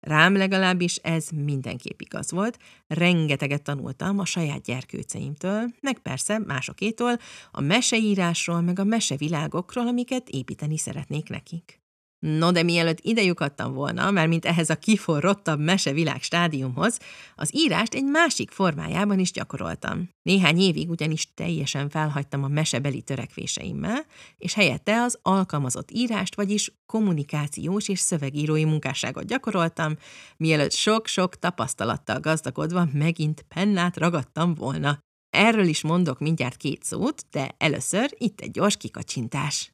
Rám 0.04 0.36
legalábbis 0.36 0.96
ez 0.96 1.28
mindenképp 1.28 2.00
igaz 2.00 2.30
volt, 2.30 2.58
rengeteget 2.86 3.62
tanultam 3.62 4.18
a 4.18 4.24
saját 4.24 4.62
gyerkőceimtől, 4.62 5.66
meg 5.80 5.98
persze 5.98 6.38
másokétól, 6.38 7.16
a 7.50 7.60
meseírásról, 7.60 8.60
meg 8.60 8.78
a 8.78 8.84
mesevilágokról, 8.84 9.86
amiket 9.86 10.28
építeni 10.28 10.78
szeretnék 10.78 11.28
nekik. 11.28 11.83
No, 12.26 12.50
de 12.50 12.62
mielőtt 12.62 12.98
idejukadtam 13.00 13.72
volna, 13.72 14.10
mert 14.10 14.28
mint 14.28 14.44
ehhez 14.44 14.70
a 14.70 14.76
kiforrottabb 14.76 15.60
mesevilág 15.60 16.22
stádiumhoz, 16.22 16.98
az 17.36 17.50
írást 17.54 17.94
egy 17.94 18.04
másik 18.04 18.50
formájában 18.50 19.18
is 19.18 19.32
gyakoroltam. 19.32 20.08
Néhány 20.22 20.58
évig 20.58 20.90
ugyanis 20.90 21.28
teljesen 21.34 21.88
felhagytam 21.88 22.44
a 22.44 22.48
mesebeli 22.48 23.02
törekvéseimmel, 23.02 24.04
és 24.38 24.54
helyette 24.54 25.02
az 25.02 25.18
alkalmazott 25.22 25.90
írást, 25.90 26.34
vagyis 26.34 26.72
kommunikációs 26.86 27.88
és 27.88 27.98
szövegírói 27.98 28.64
munkásságot 28.64 29.26
gyakoroltam, 29.26 29.96
mielőtt 30.36 30.72
sok-sok 30.72 31.38
tapasztalattal 31.38 32.20
gazdagodva 32.20 32.88
megint 32.92 33.44
pennát 33.54 33.96
ragadtam 33.96 34.54
volna. 34.54 34.98
Erről 35.30 35.66
is 35.66 35.82
mondok 35.82 36.18
mindjárt 36.18 36.56
két 36.56 36.82
szót, 36.82 37.22
de 37.30 37.54
először 37.58 38.14
itt 38.18 38.40
egy 38.40 38.50
gyors 38.50 38.76
kikacsintás. 38.76 39.72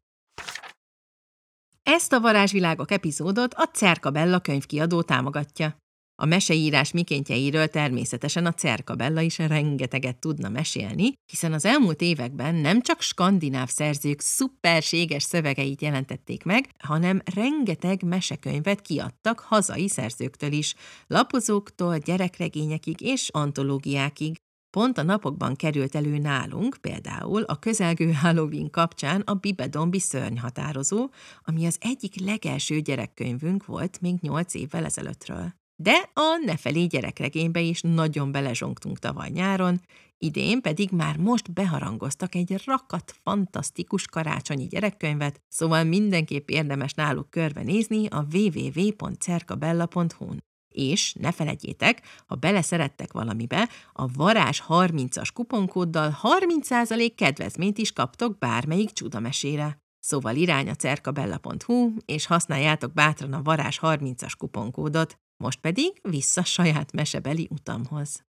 Ezt 1.92 2.12
a 2.12 2.20
Varázsvilágok 2.20 2.90
epizódot 2.90 3.54
a 3.54 3.64
Cerka 3.64 4.10
Bella 4.10 4.40
könyvkiadó 4.40 5.02
támogatja. 5.02 5.76
A 6.22 6.24
meseírás 6.24 6.92
mikéntjeiről 6.92 7.66
természetesen 7.66 8.46
a 8.46 8.52
Cerka 8.52 8.94
Bella 8.94 9.20
is 9.20 9.38
rengeteget 9.38 10.18
tudna 10.18 10.48
mesélni, 10.48 11.12
hiszen 11.30 11.52
az 11.52 11.64
elmúlt 11.64 12.00
években 12.00 12.54
nem 12.54 12.82
csak 12.82 13.00
skandináv 13.00 13.68
szerzők 13.68 14.20
szuperséges 14.20 15.22
szövegeit 15.22 15.82
jelentették 15.82 16.44
meg, 16.44 16.68
hanem 16.78 17.22
rengeteg 17.34 18.02
mesekönyvet 18.02 18.80
kiadtak 18.80 19.40
hazai 19.40 19.88
szerzőktől 19.88 20.52
is, 20.52 20.74
lapozóktól, 21.06 21.98
gyerekregényekig 21.98 23.00
és 23.00 23.28
antológiákig, 23.32 24.36
Pont 24.70 24.98
a 24.98 25.02
napokban 25.02 25.54
került 25.54 25.94
elő 25.94 26.18
nálunk 26.18 26.76
például 26.80 27.42
a 27.42 27.58
közelgő 27.58 28.12
Halloween 28.22 28.70
kapcsán 28.70 29.20
a 29.20 29.34
Bibedombi 29.34 29.98
szörnyhatározó, 29.98 31.10
ami 31.44 31.66
az 31.66 31.76
egyik 31.80 32.20
legelső 32.20 32.80
gyerekkönyvünk 32.80 33.66
volt 33.66 34.00
még 34.00 34.14
nyolc 34.20 34.54
évvel 34.54 34.84
ezelőttről. 34.84 35.58
De 35.82 36.10
a 36.12 36.42
Nefelé 36.44 36.86
gyerekregénybe 36.86 37.60
is 37.60 37.80
nagyon 37.80 38.32
belezsongtunk 38.32 38.98
tavaly 38.98 39.30
nyáron, 39.30 39.80
idén 40.18 40.60
pedig 40.60 40.90
már 40.90 41.16
most 41.16 41.52
beharangoztak 41.52 42.34
egy 42.34 42.62
rakat 42.64 43.14
fantasztikus 43.22 44.06
karácsonyi 44.06 44.66
gyerekkönyvet, 44.66 45.40
szóval 45.48 45.84
mindenképp 45.84 46.48
érdemes 46.48 46.94
náluk 46.94 47.30
körbenézni 47.30 48.06
a 48.06 48.26
www.cerkabella.hu-n. 48.32 50.42
És 50.70 51.12
ne 51.12 51.32
felejtjétek, 51.32 52.02
ha 52.26 52.34
beleszerettek 52.34 53.12
valamibe, 53.12 53.68
a 53.92 54.12
varázs 54.12 54.62
30-as 54.68 55.28
kuponkóddal 55.34 56.18
30% 56.22 57.12
kedvezményt 57.14 57.78
is 57.78 57.92
kaptok 57.92 58.38
bármelyik 58.38 58.92
csudamesére. 58.92 59.82
Szóval 59.98 60.36
irány 60.36 60.68
a 60.68 60.74
cerkabella.hu, 60.74 61.92
és 62.04 62.26
használjátok 62.26 62.92
bátran 62.92 63.32
a 63.32 63.42
varázs 63.42 63.78
30-as 63.82 64.32
kuponkódot, 64.38 65.18
most 65.36 65.60
pedig 65.60 65.92
vissza 66.02 66.44
saját 66.44 66.92
mesebeli 66.92 67.48
utamhoz. 67.50 68.29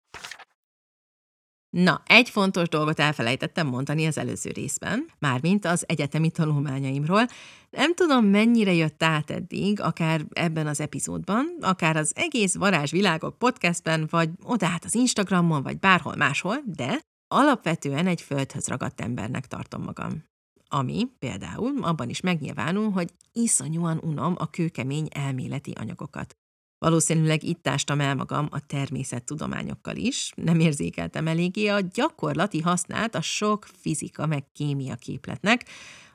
Na, 1.71 2.03
egy 2.07 2.31
fontos 2.31 2.69
dolgot 2.69 3.01
elfelejtettem 3.01 3.67
mondani 3.67 4.07
az 4.07 4.19
előző 4.19 4.51
részben, 4.51 5.07
mármint 5.19 5.65
az 5.65 5.85
egyetemi 5.89 6.31
tanulmányaimról. 6.31 7.27
Nem 7.71 7.95
tudom, 7.95 8.25
mennyire 8.25 8.73
jött 8.73 9.03
át 9.03 9.31
eddig, 9.31 9.81
akár 9.81 10.25
ebben 10.33 10.67
az 10.67 10.81
epizódban, 10.81 11.57
akár 11.61 11.97
az 11.97 12.13
egész 12.15 12.55
Varázsvilágok 12.55 13.39
podcastben, 13.39 14.07
vagy 14.11 14.31
odát 14.45 14.85
az 14.85 14.95
Instagramon, 14.95 15.63
vagy 15.63 15.79
bárhol 15.79 16.17
máshol, 16.17 16.57
de 16.65 17.01
alapvetően 17.35 18.07
egy 18.07 18.21
földhöz 18.21 18.67
ragadt 18.67 19.01
embernek 19.01 19.47
tartom 19.47 19.83
magam. 19.83 20.25
Ami 20.69 21.07
például 21.19 21.85
abban 21.85 22.09
is 22.09 22.21
megnyilvánul, 22.21 22.91
hogy 22.91 23.13
iszonyúan 23.33 23.99
unom 24.03 24.35
a 24.39 24.51
kőkemény 24.51 25.09
elméleti 25.11 25.71
anyagokat. 25.71 26.37
Valószínűleg 26.79 27.43
itt 27.43 27.69
ástam 27.69 28.01
el 28.01 28.15
magam 28.15 28.49
a 28.51 28.67
természettudományokkal 28.67 29.97
is, 29.97 30.33
nem 30.35 30.61
érzékeltem 30.61 31.27
eléggé 31.27 31.67
a 31.67 31.81
gyakorlati 31.81 32.61
hasznát 32.61 33.15
a 33.15 33.21
sok 33.21 33.67
fizika 33.81 34.27
meg 34.27 34.45
kémia 34.53 34.95
képletnek, 34.95 35.65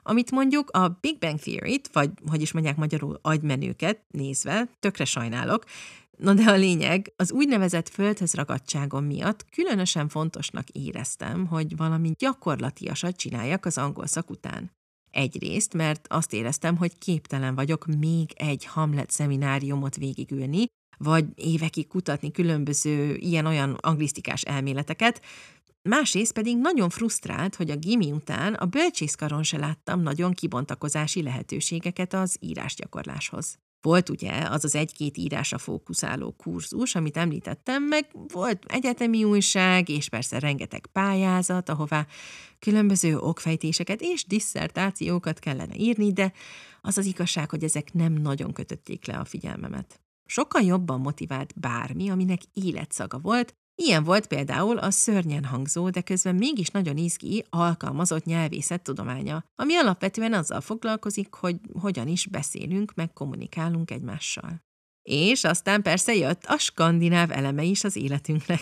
amit 0.02 0.30
mondjuk 0.30 0.70
a 0.70 0.98
Big 1.00 1.18
Bang 1.18 1.38
Theory-t, 1.38 1.90
vagy 1.92 2.10
hogy 2.30 2.40
is 2.40 2.52
mondják 2.52 2.76
magyarul 2.76 3.18
agymenőket 3.22 4.00
nézve, 4.10 4.68
tökre 4.80 5.04
sajnálok, 5.04 5.64
Na 6.16 6.34
de 6.34 6.42
a 6.42 6.54
lényeg, 6.54 7.12
az 7.16 7.32
úgynevezett 7.32 7.88
földhöz 7.88 8.34
ragadtságom 8.34 9.04
miatt 9.04 9.44
különösen 9.50 10.08
fontosnak 10.08 10.68
éreztem, 10.68 11.46
hogy 11.46 11.76
valami 11.76 12.14
gyakorlatiasat 12.18 13.16
csináljak 13.16 13.64
az 13.64 13.78
angol 13.78 14.06
szak 14.06 14.30
után. 14.30 14.70
Egyrészt, 15.14 15.74
mert 15.74 16.06
azt 16.08 16.32
éreztem, 16.32 16.76
hogy 16.76 16.98
képtelen 16.98 17.54
vagyok 17.54 17.86
még 17.86 18.32
egy 18.36 18.64
Hamlet 18.64 19.10
szemináriumot 19.10 19.96
végigülni, 19.96 20.66
vagy 20.98 21.24
évekig 21.34 21.86
kutatni 21.86 22.30
különböző 22.30 23.14
ilyen-olyan 23.14 23.72
anglisztikás 23.80 24.42
elméleteket, 24.42 25.20
másrészt 25.82 26.32
pedig 26.32 26.56
nagyon 26.58 26.90
frusztrált, 26.90 27.54
hogy 27.54 27.70
a 27.70 27.76
gimi 27.76 28.12
után 28.12 28.54
a 28.54 28.66
bölcsészkaron 28.66 29.42
se 29.42 29.58
láttam 29.58 30.00
nagyon 30.00 30.32
kibontakozási 30.32 31.22
lehetőségeket 31.22 32.12
az 32.12 32.36
írásgyakorláshoz. 32.40 33.58
Volt 33.84 34.08
ugye 34.08 34.32
az 34.32 34.64
az 34.64 34.74
egy-két 34.74 35.16
írásra 35.16 35.58
fókuszáló 35.58 36.30
kurzus, 36.30 36.94
amit 36.94 37.16
említettem, 37.16 37.82
meg 37.82 38.06
volt 38.32 38.64
egyetemi 38.68 39.24
újság, 39.24 39.88
és 39.88 40.08
persze 40.08 40.38
rengeteg 40.38 40.86
pályázat, 40.86 41.68
ahová 41.68 42.06
különböző 42.58 43.18
okfejtéseket 43.18 44.00
és 44.00 44.24
disszertációkat 44.26 45.38
kellene 45.38 45.74
írni, 45.76 46.12
de 46.12 46.32
az 46.80 46.98
az 46.98 47.06
igazság, 47.06 47.50
hogy 47.50 47.64
ezek 47.64 47.92
nem 47.92 48.12
nagyon 48.12 48.52
kötötték 48.52 49.06
le 49.06 49.18
a 49.18 49.24
figyelmemet. 49.24 50.00
Sokkal 50.26 50.62
jobban 50.62 51.00
motivált 51.00 51.52
bármi, 51.60 52.08
aminek 52.08 52.40
életszaga 52.52 53.18
volt, 53.18 53.54
Ilyen 53.76 54.04
volt 54.04 54.26
például 54.26 54.78
a 54.78 54.90
szörnyen 54.90 55.44
hangzó, 55.44 55.90
de 55.90 56.00
közben 56.00 56.34
mégis 56.34 56.68
nagyon 56.68 56.96
izgi, 56.96 57.44
alkalmazott 57.50 58.24
nyelvészet 58.24 58.82
tudománya, 58.82 59.44
ami 59.54 59.74
alapvetően 59.74 60.32
azzal 60.32 60.60
foglalkozik, 60.60 61.34
hogy 61.34 61.56
hogyan 61.80 62.08
is 62.08 62.26
beszélünk, 62.26 62.94
meg 62.94 63.12
kommunikálunk 63.12 63.90
egymással. 63.90 64.62
És 65.02 65.44
aztán 65.44 65.82
persze 65.82 66.14
jött 66.14 66.44
a 66.44 66.58
skandináv 66.58 67.30
eleme 67.30 67.62
is 67.62 67.84
az 67.84 67.96
életünknek. 67.96 68.60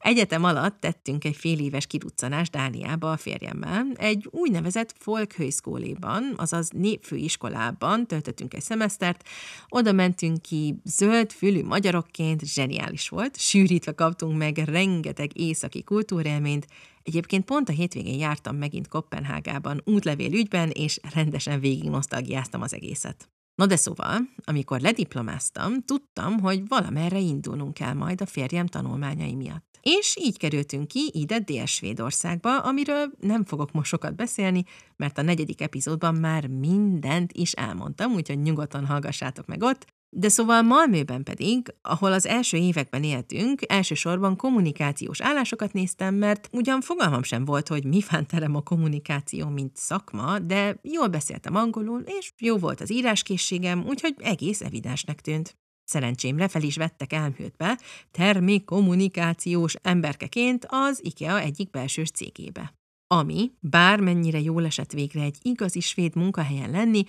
Egyetem 0.00 0.44
alatt 0.44 0.80
tettünk 0.80 1.24
egy 1.24 1.36
fél 1.36 1.58
éves 1.58 1.86
kiruccanást 1.86 2.52
Dániába 2.52 3.12
a 3.12 3.16
férjemmel. 3.16 3.86
Egy 3.94 4.28
úgynevezett 4.30 4.94
folkhőszkóléban, 4.98 6.34
azaz 6.36 6.68
népfőiskolában 6.68 8.06
töltöttünk 8.06 8.54
egy 8.54 8.62
szemesztert, 8.62 9.28
oda 9.68 9.92
mentünk 9.92 10.42
ki 10.42 10.80
zöld 10.84 11.30
fülű 11.30 11.62
magyarokként, 11.62 12.44
zseniális 12.44 13.08
volt, 13.08 13.38
sűrítve 13.38 13.92
kaptunk 13.92 14.38
meg 14.38 14.56
rengeteg 14.56 15.38
északi 15.38 15.82
kultúrélményt, 15.82 16.66
Egyébként 17.02 17.44
pont 17.44 17.68
a 17.68 17.72
hétvégén 17.72 18.18
jártam 18.18 18.56
megint 18.56 18.88
Kopenhágában 18.88 19.82
útlevél 19.84 20.32
ügyben, 20.32 20.70
és 20.70 21.00
rendesen 21.14 21.60
végig 21.60 21.88
nosztalgiáztam 21.88 22.62
az 22.62 22.74
egészet. 22.74 23.28
No 23.60 23.66
de 23.66 23.76
szóval, 23.76 24.18
amikor 24.44 24.80
lediplomáztam, 24.80 25.82
tudtam, 25.82 26.38
hogy 26.38 26.68
valamerre 26.68 27.18
indulnunk 27.18 27.74
kell 27.74 27.92
majd 27.92 28.20
a 28.20 28.26
férjem 28.26 28.66
tanulmányai 28.66 29.34
miatt. 29.34 29.78
És 29.80 30.16
így 30.20 30.38
kerültünk 30.38 30.88
ki 30.88 31.10
ide 31.12 31.38
Dél-Svédországba, 31.38 32.58
amiről 32.58 33.12
nem 33.18 33.44
fogok 33.44 33.72
most 33.72 33.88
sokat 33.88 34.16
beszélni, 34.16 34.64
mert 34.96 35.18
a 35.18 35.22
negyedik 35.22 35.60
epizódban 35.60 36.14
már 36.14 36.46
mindent 36.46 37.32
is 37.32 37.52
elmondtam, 37.52 38.12
úgyhogy 38.12 38.42
nyugodtan 38.42 38.86
hallgassátok 38.86 39.46
meg 39.46 39.62
ott, 39.62 39.86
de 40.12 40.28
szóval 40.28 40.62
Malmőben 40.62 41.22
pedig, 41.22 41.74
ahol 41.82 42.12
az 42.12 42.26
első 42.26 42.56
években 42.56 43.02
éltünk, 43.02 43.60
elsősorban 43.66 44.36
kommunikációs 44.36 45.20
állásokat 45.20 45.72
néztem, 45.72 46.14
mert 46.14 46.48
ugyan 46.52 46.80
fogalmam 46.80 47.22
sem 47.22 47.44
volt, 47.44 47.68
hogy 47.68 47.84
mi 47.84 48.00
terem 48.26 48.54
a 48.54 48.62
kommunikáció, 48.62 49.48
mint 49.48 49.76
szakma, 49.76 50.38
de 50.38 50.78
jól 50.82 51.08
beszéltem 51.08 51.54
angolul, 51.54 52.00
és 52.00 52.32
jó 52.38 52.56
volt 52.56 52.80
az 52.80 52.92
íráskészségem, 52.92 53.84
úgyhogy 53.86 54.14
egész 54.18 54.60
evidensnek 54.60 55.20
tűnt. 55.20 55.58
Szerencsémre 55.84 56.48
fel 56.48 56.62
is 56.62 56.76
vettek 56.76 57.12
elműtbe 57.12 57.78
termékkommunikációs 58.10 59.74
emberkeként 59.82 60.66
az 60.68 61.00
IKEA 61.02 61.40
egyik 61.40 61.70
belsős 61.70 62.10
cégébe. 62.10 62.74
Ami, 63.06 63.50
bármennyire 63.60 64.40
jól 64.40 64.64
esett 64.64 64.92
végre 64.92 65.22
egy 65.22 65.38
igazi 65.42 65.80
svéd 65.80 66.14
munkahelyen 66.16 66.70
lenni, 66.70 67.04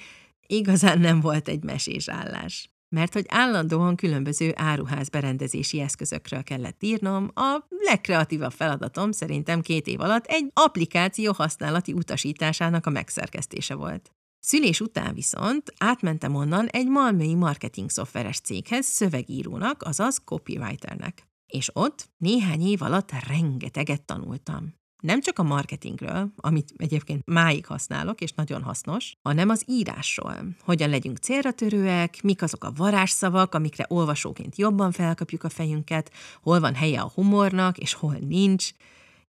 igazán 0.47 0.99
nem 0.99 1.19
volt 1.19 1.47
egy 1.47 1.63
mesés 1.63 2.09
állás. 2.09 2.69
Mert 2.95 3.13
hogy 3.13 3.25
állandóan 3.27 3.95
különböző 3.95 4.51
áruház 4.55 5.09
berendezési 5.09 5.79
eszközökről 5.79 6.43
kellett 6.43 6.83
írnom, 6.83 7.31
a 7.33 7.65
legkreatívabb 7.67 8.51
feladatom 8.51 9.11
szerintem 9.11 9.61
két 9.61 9.87
év 9.87 9.99
alatt 9.99 10.25
egy 10.25 10.51
applikáció 10.53 11.31
használati 11.31 11.93
utasításának 11.93 12.85
a 12.85 12.89
megszerkesztése 12.89 13.75
volt. 13.75 14.11
Szülés 14.39 14.79
után 14.79 15.13
viszont 15.13 15.73
átmentem 15.77 16.35
onnan 16.35 16.67
egy 16.67 16.87
malmöi 16.87 17.35
marketing 17.35 17.89
szoftveres 17.89 18.39
céghez 18.39 18.85
szövegírónak, 18.85 19.83
azaz 19.83 20.21
copywriternek. 20.25 21.27
És 21.47 21.69
ott 21.73 22.09
néhány 22.17 22.61
év 22.61 22.81
alatt 22.81 23.11
rengeteget 23.27 24.05
tanultam. 24.05 24.80
Nem 25.01 25.21
csak 25.21 25.39
a 25.39 25.43
marketingről, 25.43 26.31
amit 26.35 26.73
egyébként 26.77 27.25
máig 27.25 27.65
használok, 27.65 28.21
és 28.21 28.31
nagyon 28.31 28.63
hasznos, 28.63 29.17
hanem 29.21 29.49
az 29.49 29.63
írásról. 29.67 30.35
Hogyan 30.63 30.89
legyünk 30.89 31.17
célra 31.17 31.51
törőek, 31.51 32.21
mik 32.23 32.41
azok 32.41 32.63
a 32.63 32.71
varázsszavak, 32.75 33.55
amikre 33.55 33.85
olvasóként 33.89 34.57
jobban 34.57 34.91
felkapjuk 34.91 35.43
a 35.43 35.49
fejünket, 35.49 36.11
hol 36.41 36.59
van 36.59 36.75
helye 36.75 37.01
a 37.01 37.11
humornak, 37.13 37.77
és 37.77 37.93
hol 37.93 38.17
nincs, 38.27 38.69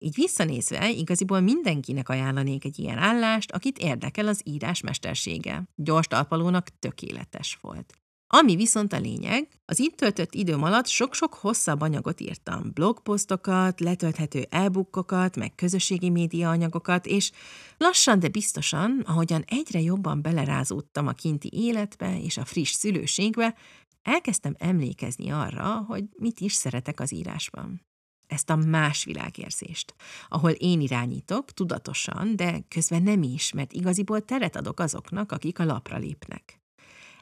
így 0.03 0.15
visszanézve 0.15 0.89
igaziból 0.89 1.39
mindenkinek 1.39 2.09
ajánlanék 2.09 2.65
egy 2.65 2.79
ilyen 2.79 2.97
állást, 2.97 3.51
akit 3.51 3.77
érdekel 3.77 4.27
az 4.27 4.41
írás 4.43 4.81
mestersége. 4.81 5.63
Gyors 5.75 6.07
talpalónak 6.07 6.67
tökéletes 6.79 7.57
volt. 7.61 8.00
Ami 8.33 8.55
viszont 8.55 8.93
a 8.93 8.99
lényeg, 8.99 9.47
az 9.65 9.79
itt 9.79 9.95
töltött 9.95 10.33
időm 10.33 10.63
alatt 10.63 10.87
sok-sok 10.87 11.33
hosszabb 11.33 11.81
anyagot 11.81 12.21
írtam, 12.21 12.71
blogposztokat, 12.73 13.79
letölthető 13.79 14.45
e-bookokat, 14.49 15.35
meg 15.35 15.55
közösségi 15.55 16.09
média 16.09 16.49
anyagokat, 16.49 17.05
és 17.05 17.31
lassan, 17.77 18.19
de 18.19 18.27
biztosan, 18.27 19.03
ahogyan 19.05 19.43
egyre 19.47 19.79
jobban 19.79 20.21
belerázódtam 20.21 21.07
a 21.07 21.11
kinti 21.11 21.49
életbe 21.53 22.21
és 22.21 22.37
a 22.37 22.45
friss 22.45 22.71
szülőségbe, 22.71 23.55
elkezdtem 24.01 24.55
emlékezni 24.57 25.29
arra, 25.29 25.83
hogy 25.87 26.03
mit 26.17 26.39
is 26.39 26.53
szeretek 26.53 26.99
az 26.99 27.13
írásban 27.13 27.85
ezt 28.27 28.49
a 28.49 28.55
más 28.55 29.03
világérzést, 29.03 29.95
ahol 30.27 30.51
én 30.51 30.81
irányítok, 30.81 31.51
tudatosan, 31.51 32.35
de 32.35 32.63
közben 32.67 33.03
nem 33.03 33.23
is, 33.23 33.51
mert 33.51 33.73
igaziból 33.73 34.21
teret 34.21 34.55
adok 34.55 34.79
azoknak, 34.79 35.31
akik 35.31 35.59
a 35.59 35.65
lapra 35.65 35.97
lépnek. 35.97 36.60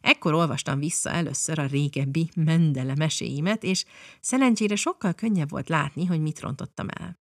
Ekkor 0.02 0.34
olvastam 0.34 0.80
vissza 0.80 1.10
először 1.10 1.60
a 1.60 1.66
régebbi 1.66 2.30
Mendele 2.36 2.96
meséimet, 2.96 3.64
és 3.64 3.86
szerencsére 4.20 4.76
sokkal 4.76 5.14
könnyebb 5.14 5.50
volt 5.50 5.70
látni, 5.70 6.06
hogy 6.06 6.22
mit 6.22 6.40
rontottam 6.40 6.88
el. 6.90 7.18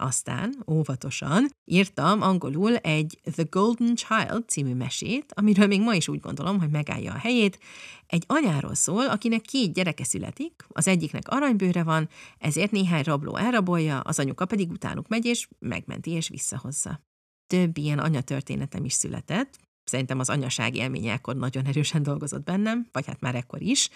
Aztán, 0.00 0.64
óvatosan, 0.70 1.50
írtam 1.64 2.22
angolul 2.22 2.76
egy 2.76 3.20
The 3.32 3.44
Golden 3.50 3.94
Child 3.94 4.48
című 4.48 4.74
mesét, 4.74 5.32
amiről 5.34 5.66
még 5.66 5.80
ma 5.80 5.94
is 5.94 6.08
úgy 6.08 6.20
gondolom, 6.20 6.58
hogy 6.58 6.70
megállja 6.70 7.12
a 7.12 7.18
helyét. 7.18 7.58
Egy 8.06 8.24
anyáról 8.26 8.74
szól, 8.74 9.08
akinek 9.08 9.40
két 9.40 9.72
gyereke 9.72 10.04
születik, 10.04 10.64
az 10.68 10.88
egyiknek 10.88 11.28
aranybőre 11.28 11.82
van, 11.82 12.08
ezért 12.38 12.70
néhány 12.70 13.02
rabló 13.02 13.36
elrabolja, 13.36 14.00
az 14.00 14.18
anyuka 14.18 14.46
pedig 14.46 14.70
utánuk 14.70 15.08
megy, 15.08 15.24
és 15.24 15.48
megmenti 15.58 16.10
és 16.10 16.28
visszahozza. 16.28 17.00
Több 17.46 17.76
ilyen 17.76 17.98
anyatörténetem 17.98 18.84
is 18.84 18.92
született, 18.92 19.58
szerintem 19.88 20.18
az 20.18 20.28
anyaság 20.28 20.76
élménye 20.76 21.12
ekkor 21.12 21.36
nagyon 21.36 21.64
erősen 21.66 22.02
dolgozott 22.02 22.44
bennem, 22.44 22.86
vagy 22.92 23.06
hát 23.06 23.20
már 23.20 23.34
ekkor 23.34 23.62
is. 23.62 23.88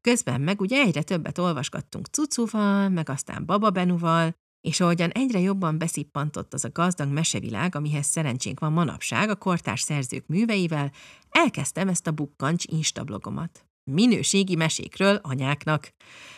Közben 0.00 0.40
meg 0.40 0.60
ugye 0.60 0.80
egyre 0.80 1.02
többet 1.02 1.38
olvasgattunk 1.38 2.06
Cucuval, 2.06 2.88
meg 2.88 3.08
aztán 3.08 3.46
Baba 3.46 3.70
Benuval, 3.70 4.34
és 4.60 4.80
ahogyan 4.80 5.10
egyre 5.10 5.40
jobban 5.40 5.78
beszippantott 5.78 6.54
az 6.54 6.64
a 6.64 6.70
gazdag 6.72 7.12
mesevilág, 7.12 7.74
amihez 7.74 8.06
szerencsénk 8.06 8.60
van 8.60 8.72
manapság 8.72 9.28
a 9.28 9.36
kortárs 9.36 9.80
szerzők 9.80 10.26
műveivel, 10.26 10.92
elkezdtem 11.30 11.88
ezt 11.88 12.06
a 12.06 12.12
bukkancs 12.12 12.64
instablogomat. 12.66 13.64
Minőségi 13.90 14.54
mesékről 14.54 15.18
anyáknak. 15.22 15.92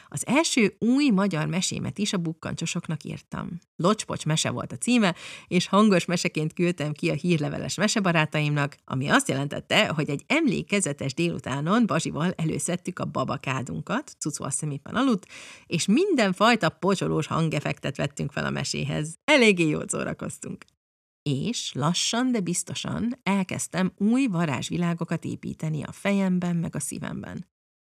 Az 0.09 0.27
első 0.27 0.77
új 0.79 1.11
magyar 1.11 1.47
mesémet 1.47 1.99
is 1.99 2.13
a 2.13 2.19
bukkancsosoknak 2.19 3.03
írtam. 3.03 3.59
Locspocs 3.77 4.27
mese 4.27 4.51
volt 4.51 4.73
a 4.73 4.77
címe, 4.77 5.15
és 5.47 5.67
hangos 5.67 6.05
meseként 6.05 6.53
küldtem 6.53 6.93
ki 6.93 7.11
a 7.11 7.15
hírleveles 7.15 7.75
mesebarátaimnak, 7.75 8.77
ami 8.85 9.09
azt 9.09 9.29
jelentette, 9.29 9.87
hogy 9.89 10.11
egy 10.11 10.25
emlékezetes 10.27 11.15
délutánon 11.15 11.87
Bazsival 11.87 12.33
előszedtük 12.37 12.99
a 12.99 13.05
babakádunkat, 13.05 14.17
Cucu 14.19 14.45
azt 14.45 14.63
éppen 14.63 14.95
aludt, 14.95 15.27
és 15.67 15.87
mindenfajta 15.87 16.69
pocsolós 16.69 17.27
hangefektet 17.27 17.97
vettünk 17.97 18.33
fel 18.33 18.45
a 18.45 18.51
meséhez. 18.51 19.15
Eléggé 19.25 19.69
jól 19.69 19.85
szórakoztunk 19.87 20.65
és 21.29 21.73
lassan, 21.73 22.33
de 22.33 22.41
biztosan 22.41 23.19
elkezdtem 23.23 23.93
új 23.97 24.27
varázsvilágokat 24.27 25.25
építeni 25.25 25.83
a 25.83 25.93
fejemben 25.93 26.57
meg 26.57 26.77
a 26.77 26.81
szívemben. 26.81 27.47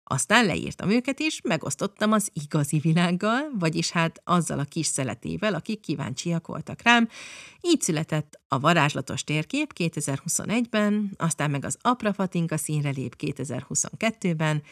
Aztán 0.05 0.47
leírtam 0.47 0.91
őket 0.91 1.21
is, 1.21 1.41
megosztottam 1.41 2.13
az 2.13 2.31
igazi 2.33 2.79
világgal, 2.79 3.51
vagyis 3.59 3.91
hát 3.91 4.21
azzal 4.25 4.59
a 4.59 4.65
kis 4.65 4.87
szeletével, 4.87 5.55
akik 5.55 5.81
kíváncsiak 5.81 6.47
voltak 6.47 6.83
rám. 6.83 7.09
Így 7.61 7.81
született 7.81 8.41
a 8.49 8.59
varázslatos 8.59 9.25
térkép 9.25 9.73
2021-ben, 9.79 11.11
aztán 11.17 11.51
meg 11.51 11.65
az 11.65 11.77
Aprafatinka 11.81 12.57
színrelép 12.57 13.17
2022-ben, 13.19 14.63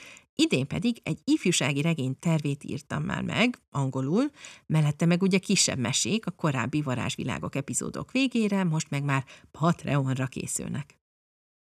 Idén 0.41 0.67
pedig 0.67 1.01
egy 1.03 1.19
ifjúsági 1.25 1.81
regény 1.81 2.19
tervét 2.19 2.65
írtam 2.65 3.03
már 3.03 3.23
meg, 3.23 3.59
angolul, 3.71 4.31
mellette 4.67 5.07
meg 5.07 5.23
ugye 5.23 5.39
kisebb 5.39 5.79
mesék 5.79 6.27
a 6.27 6.31
korábbi 6.31 6.83
varázsvilágok 6.83 7.55
epizódok 7.55 8.13
végére, 8.13 8.65
most 8.65 8.91
meg 8.91 9.05
már 9.05 9.25
Patreonra 9.51 10.27
készülnek. 10.27 10.99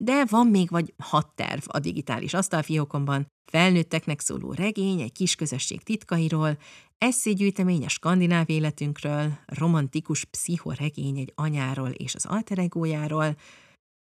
De 0.04 0.24
van 0.24 0.46
még 0.46 0.70
vagy 0.70 0.94
hat 0.98 1.34
terv 1.34 1.62
a 1.66 1.78
digitális 1.78 2.34
asztalfiókomban, 2.34 3.26
felnőtteknek 3.50 4.20
szóló 4.20 4.52
regény 4.52 5.00
egy 5.00 5.12
kis 5.12 5.34
közösség 5.34 5.82
titkairól, 5.82 6.58
eszégyűjtemény 6.98 7.84
a 7.84 7.88
skandináv 7.88 8.50
életünkről, 8.50 9.38
romantikus 9.46 10.24
pszichoregény 10.24 11.18
egy 11.18 11.32
anyáról 11.34 11.90
és 11.90 12.14
az 12.14 12.26
alteregójáról, 12.26 13.36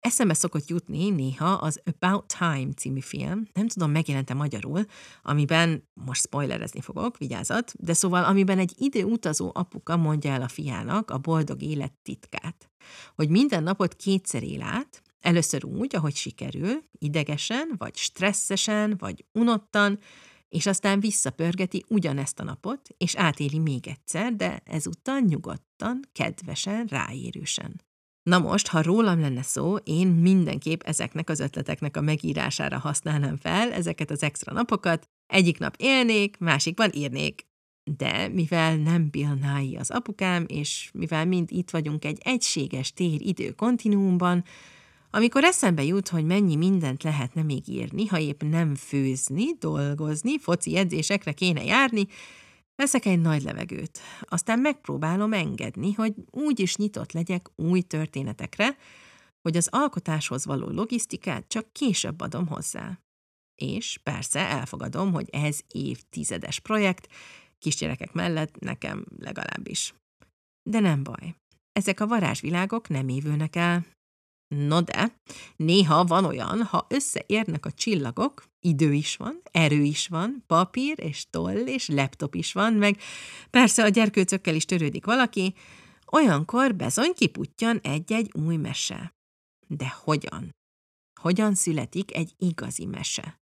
Eszembe 0.00 0.34
szokott 0.34 0.68
jutni 0.68 1.10
néha 1.10 1.52
az 1.52 1.80
About 1.84 2.34
Time 2.38 2.72
című 2.76 3.00
film, 3.00 3.46
nem 3.52 3.68
tudom, 3.68 3.90
megjelente 3.90 4.34
magyarul, 4.34 4.84
amiben, 5.22 5.88
most 5.94 6.20
spoilerezni 6.20 6.80
fogok, 6.80 7.18
vigyázat, 7.18 7.72
de 7.78 7.92
szóval 7.92 8.24
amiben 8.24 8.58
egy 8.58 8.74
időutazó 8.76 9.50
apuka 9.54 9.96
mondja 9.96 10.30
el 10.30 10.42
a 10.42 10.48
fiának 10.48 11.10
a 11.10 11.18
boldog 11.18 11.62
élet 11.62 11.92
titkát. 12.02 12.70
Hogy 13.14 13.28
minden 13.28 13.62
napot 13.62 13.94
kétszer 13.94 14.42
él 14.42 14.62
át, 14.62 15.02
először 15.20 15.64
úgy, 15.64 15.96
ahogy 15.96 16.14
sikerül, 16.14 16.82
idegesen, 16.98 17.74
vagy 17.78 17.96
stresszesen, 17.96 18.94
vagy 18.98 19.24
unottan, 19.32 19.98
és 20.48 20.66
aztán 20.66 21.00
visszapörgeti 21.00 21.84
ugyanezt 21.88 22.40
a 22.40 22.44
napot, 22.44 22.88
és 22.96 23.14
átéli 23.14 23.58
még 23.58 23.86
egyszer, 23.86 24.34
de 24.34 24.62
ezúttal 24.64 25.18
nyugodtan, 25.18 26.00
kedvesen, 26.12 26.86
ráérősen. 26.86 27.85
Na 28.26 28.38
most, 28.38 28.68
ha 28.68 28.82
rólam 28.82 29.20
lenne 29.20 29.42
szó, 29.42 29.76
én 29.76 30.06
mindenképp 30.06 30.82
ezeknek 30.82 31.28
az 31.30 31.40
ötleteknek 31.40 31.96
a 31.96 32.00
megírására 32.00 32.78
használnám 32.78 33.36
fel 33.36 33.72
ezeket 33.72 34.10
az 34.10 34.22
extra 34.22 34.52
napokat, 34.52 35.08
egyik 35.26 35.58
nap 35.58 35.74
élnék, 35.78 36.38
másikban 36.38 36.90
írnék. 36.92 37.46
De 37.96 38.28
mivel 38.28 38.76
nem 38.76 39.08
Bill 39.10 39.38
az 39.78 39.90
apukám, 39.90 40.44
és 40.48 40.90
mivel 40.92 41.26
mind 41.26 41.48
itt 41.52 41.70
vagyunk 41.70 42.04
egy 42.04 42.18
egységes 42.22 42.92
tér-idő 42.92 43.50
kontinuumban, 43.50 44.44
amikor 45.10 45.44
eszembe 45.44 45.84
jut, 45.84 46.08
hogy 46.08 46.24
mennyi 46.24 46.56
mindent 46.56 47.02
lehetne 47.02 47.42
még 47.42 47.68
írni, 47.68 48.06
ha 48.06 48.18
épp 48.18 48.42
nem 48.42 48.74
főzni, 48.74 49.44
dolgozni, 49.58 50.38
foci 50.38 50.76
edzésekre 50.76 51.32
kéne 51.32 51.64
járni, 51.64 52.06
Veszek 52.76 53.04
egy 53.04 53.20
nagy 53.20 53.42
levegőt, 53.42 54.00
aztán 54.20 54.58
megpróbálom 54.58 55.32
engedni, 55.32 55.92
hogy 55.92 56.14
úgy 56.30 56.60
is 56.60 56.76
nyitott 56.76 57.12
legyek 57.12 57.50
új 57.54 57.80
történetekre, 57.80 58.76
hogy 59.42 59.56
az 59.56 59.68
alkotáshoz 59.70 60.44
való 60.44 60.68
logisztikát 60.68 61.48
csak 61.48 61.72
később 61.72 62.20
adom 62.20 62.46
hozzá. 62.46 63.00
És 63.54 63.98
persze 64.02 64.40
elfogadom, 64.40 65.12
hogy 65.12 65.28
ez 65.30 65.60
évtizedes 65.68 66.60
projekt, 66.60 67.08
kisgyerekek 67.58 68.12
mellett 68.12 68.58
nekem 68.58 69.04
legalábbis. 69.18 69.94
De 70.62 70.80
nem 70.80 71.02
baj. 71.02 71.34
Ezek 71.72 72.00
a 72.00 72.06
varázsvilágok 72.06 72.88
nem 72.88 73.08
évülnek 73.08 73.56
el, 73.56 73.86
No 74.48 74.80
de, 74.80 75.16
néha 75.56 76.04
van 76.04 76.24
olyan, 76.24 76.62
ha 76.62 76.86
összeérnek 76.88 77.66
a 77.66 77.72
csillagok, 77.72 78.44
idő 78.60 78.92
is 78.92 79.16
van, 79.16 79.40
erő 79.50 79.82
is 79.82 80.08
van, 80.08 80.44
papír 80.46 80.98
és 80.98 81.26
toll 81.30 81.66
és 81.66 81.88
laptop 81.88 82.34
is 82.34 82.52
van, 82.52 82.72
meg 82.72 83.00
persze 83.50 83.84
a 83.84 83.88
gyerkőcökkel 83.88 84.54
is 84.54 84.64
törődik 84.64 85.04
valaki, 85.04 85.54
olyankor 86.12 86.74
bezony 86.74 87.12
kiputtyan 87.14 87.78
egy-egy 87.82 88.30
új 88.44 88.56
mese. 88.56 89.14
De 89.66 89.94
hogyan? 90.04 90.54
Hogyan 91.20 91.54
születik 91.54 92.14
egy 92.14 92.34
igazi 92.38 92.84
mese? 92.84 93.40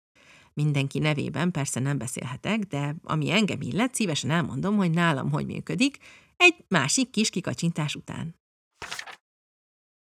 Mindenki 0.55 0.99
nevében 0.99 1.51
persze 1.51 1.81
nem 1.81 1.99
beszélhetek, 1.99 2.59
de 2.59 2.97
ami 3.03 3.31
engem 3.31 3.61
illet, 3.61 3.95
szívesen 3.95 4.31
elmondom, 4.31 4.77
hogy 4.77 4.91
nálam 4.91 5.31
hogy 5.31 5.47
működik, 5.47 5.99
egy 6.37 6.65
másik 6.69 7.11
kis 7.11 7.31
kikacsintás 7.31 7.95
után. 7.95 8.35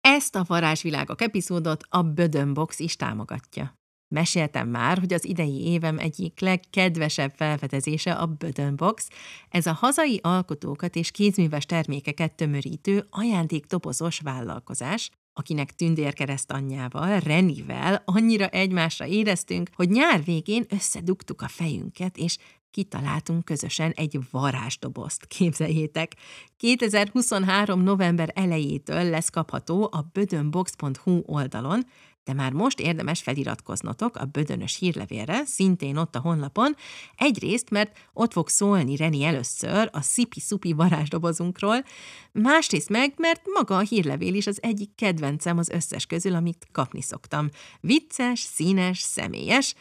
Ezt 0.08 0.34
a 0.34 0.44
varázsvilágok 0.46 1.20
epizódot 1.20 1.82
a 1.88 2.02
Bödönbox 2.02 2.78
is 2.78 2.96
támogatja. 2.96 3.78
Meséltem 4.08 4.68
már, 4.68 4.98
hogy 4.98 5.12
az 5.12 5.24
idei 5.24 5.66
évem 5.66 5.98
egyik 5.98 6.40
legkedvesebb 6.40 7.32
felfedezése 7.36 8.12
a 8.12 8.26
Bödönbox. 8.26 9.08
Ez 9.48 9.66
a 9.66 9.72
hazai 9.72 10.20
alkotókat 10.22 10.96
és 10.96 11.10
kézműves 11.10 11.66
termékeket 11.66 12.32
tömörítő 12.32 13.06
ajándékdobozos 13.10 14.20
vállalkozás, 14.20 15.10
akinek 15.32 15.74
tündérkereszt 15.74 16.52
anyjával, 16.52 17.18
Renivel 17.18 18.02
annyira 18.04 18.46
egymásra 18.46 19.06
éreztünk, 19.06 19.70
hogy 19.74 19.88
nyár 19.88 20.24
végén 20.24 20.64
összedugtuk 20.68 21.42
a 21.42 21.48
fejünket, 21.48 22.16
és 22.16 22.36
kitaláltunk 22.70 23.44
közösen 23.44 23.90
egy 23.90 24.18
varázsdobozt, 24.30 25.26
képzeljétek. 25.26 26.12
2023. 26.56 27.82
november 27.82 28.30
elejétől 28.34 29.10
lesz 29.10 29.30
kapható 29.30 29.88
a 29.92 30.08
bödönbox.hu 30.12 31.22
oldalon, 31.26 31.82
de 32.26 32.32
már 32.32 32.52
most 32.52 32.80
érdemes 32.80 33.22
feliratkoznotok 33.22 34.16
a 34.16 34.24
Bödönös 34.24 34.76
hírlevélre, 34.78 35.44
szintén 35.44 35.96
ott 35.96 36.14
a 36.14 36.20
honlapon, 36.20 36.76
egyrészt, 37.16 37.70
mert 37.70 37.98
ott 38.12 38.32
fog 38.32 38.48
szólni 38.48 38.96
Reni 38.96 39.24
először 39.24 39.88
a 39.92 40.00
szipi-szupi 40.00 40.72
varázsdobozunkról, 40.72 41.84
másrészt 42.32 42.88
meg, 42.88 43.14
mert 43.16 43.42
maga 43.54 43.76
a 43.76 43.80
hírlevél 43.80 44.34
is 44.34 44.46
az 44.46 44.62
egyik 44.62 44.94
kedvencem 44.94 45.58
az 45.58 45.68
összes 45.68 46.06
közül, 46.06 46.34
amit 46.34 46.66
kapni 46.72 47.02
szoktam. 47.02 47.48
Vicces, 47.80 48.40
színes, 48.40 48.98
személyes, 48.98 49.74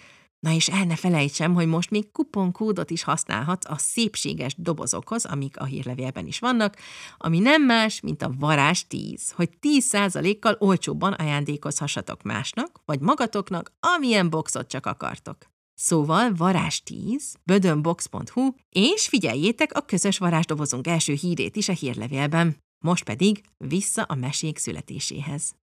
Na 0.46 0.52
és 0.52 0.68
el 0.68 0.86
ne 0.86 0.96
felejtsem, 0.96 1.54
hogy 1.54 1.68
most 1.68 1.90
még 1.90 2.12
kuponkódot 2.12 2.90
is 2.90 3.04
használhatsz 3.04 3.70
a 3.70 3.78
szépséges 3.78 4.56
dobozokhoz, 4.58 5.26
amik 5.26 5.60
a 5.60 5.66
hírlevélben 5.66 6.26
is 6.26 6.40
vannak, 6.40 6.76
ami 7.18 7.40
nem 7.40 7.64
más, 7.64 8.00
mint 8.00 8.22
a 8.22 8.34
varázs 8.40 8.84
10, 8.88 9.32
hogy 9.32 9.50
10%-kal 9.62 10.56
olcsóbban 10.60 11.14
ajándékozhassatok 11.14 12.24
másnak, 12.24 12.82
vagy 12.86 13.00
magatoknak, 13.00 13.72
amilyen 13.80 14.30
boxot 14.30 14.68
csak 14.68 14.86
akartok. 14.86 15.38
Szóval 15.74 16.34
varázs 16.34 16.80
10, 16.80 17.36
bödönbox.hu, 17.44 18.54
és 18.70 19.08
figyeljétek 19.08 19.74
a 19.74 19.82
közös 19.82 20.18
varázsdobozunk 20.18 20.88
első 20.88 21.14
hírét 21.14 21.56
is 21.56 21.70
a 21.70 21.74
hírlevélben. 21.74 22.58
Most 22.84 23.04
pedig 23.04 23.44
vissza 23.58 24.04
a 24.04 24.16
mesék 24.16 24.58
születéséhez. 24.58 25.56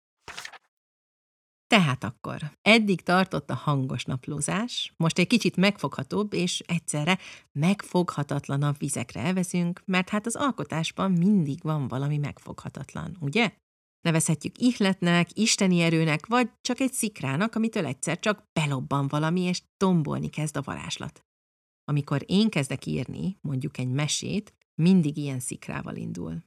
Tehát 1.71 2.05
akkor, 2.05 2.51
eddig 2.63 3.01
tartott 3.01 3.51
a 3.51 3.55
hangos 3.55 4.05
naplózás, 4.05 4.93
most 4.97 5.19
egy 5.19 5.27
kicsit 5.27 5.57
megfoghatóbb 5.57 6.33
és 6.33 6.61
egyszerre 6.67 7.19
megfoghatatlanabb 7.53 8.79
vizekre 8.79 9.21
elvezünk, 9.21 9.83
mert 9.85 10.09
hát 10.09 10.27
az 10.27 10.37
alkotásban 10.37 11.13
mindig 11.13 11.63
van 11.63 11.89
valami 11.89 12.19
megfoghatatlan, 12.19 13.17
ugye? 13.21 13.53
Nevezhetjük 14.01 14.59
ihletnek, 14.59 15.39
isteni 15.39 15.81
erőnek, 15.81 16.27
vagy 16.27 16.51
csak 16.61 16.81
egy 16.81 16.93
szikrának, 16.93 17.55
amitől 17.55 17.87
egyszer 17.87 18.19
csak 18.19 18.43
belobban 18.53 19.09
valami, 19.09 19.41
és 19.41 19.63
tombolni 19.77 20.29
kezd 20.29 20.57
a 20.57 20.63
varázslat. 20.63 21.25
Amikor 21.85 22.23
én 22.27 22.49
kezdek 22.49 22.87
írni, 22.87 23.37
mondjuk 23.41 23.79
egy 23.79 23.91
mesét, 23.91 24.55
mindig 24.75 25.17
ilyen 25.17 25.41
szikrával 25.41 25.97
indul. 25.97 26.43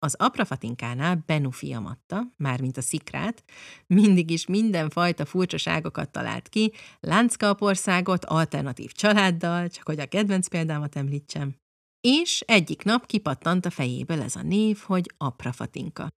Az 0.00 0.14
aprafatinkánál 0.14 1.22
Benu 1.26 1.50
fiam 1.50 1.86
adta, 1.86 2.22
mármint 2.36 2.76
a 2.76 2.82
szikrát, 2.82 3.44
mindig 3.86 4.30
is 4.30 4.46
mindenfajta 4.46 5.24
furcsaságokat 5.24 6.10
talált 6.10 6.48
ki, 6.48 6.72
lánckalpországot 7.00 8.24
alternatív 8.24 8.92
családdal, 8.92 9.68
csak 9.68 9.86
hogy 9.86 10.00
a 10.00 10.06
kedvenc 10.06 10.48
példámat 10.48 10.96
említsem. 10.96 11.56
És 12.00 12.40
egyik 12.46 12.82
nap 12.82 13.06
kipattant 13.06 13.66
a 13.66 13.70
fejéből 13.70 14.22
ez 14.22 14.36
a 14.36 14.42
név, 14.42 14.78
hogy 14.78 15.12
aprafatinka. 15.16 16.08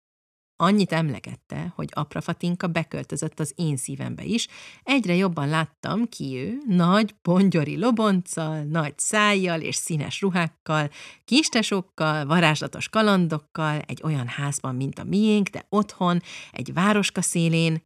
Annyit 0.61 0.91
emlegette, 0.91 1.71
hogy 1.75 1.89
aprafatinka 1.93 2.67
beköltözött 2.67 3.39
az 3.39 3.53
én 3.55 3.77
szívembe 3.77 4.23
is, 4.23 4.47
egyre 4.83 5.15
jobban 5.15 5.49
láttam 5.49 6.05
ki 6.05 6.35
ő, 6.37 6.57
nagy, 6.75 7.15
pongyori 7.21 7.77
lobonccal, 7.77 8.63
nagy 8.63 8.93
szájjal 8.97 9.61
és 9.61 9.75
színes 9.75 10.21
ruhákkal, 10.21 10.89
kistesokkal, 11.25 12.25
varázslatos 12.25 12.89
kalandokkal, 12.89 13.79
egy 13.85 14.01
olyan 14.03 14.27
házban, 14.27 14.75
mint 14.75 14.99
a 14.99 15.03
miénk, 15.03 15.47
de 15.47 15.65
otthon, 15.69 16.21
egy 16.51 16.73
városka 16.73 17.21
szélén, 17.21 17.81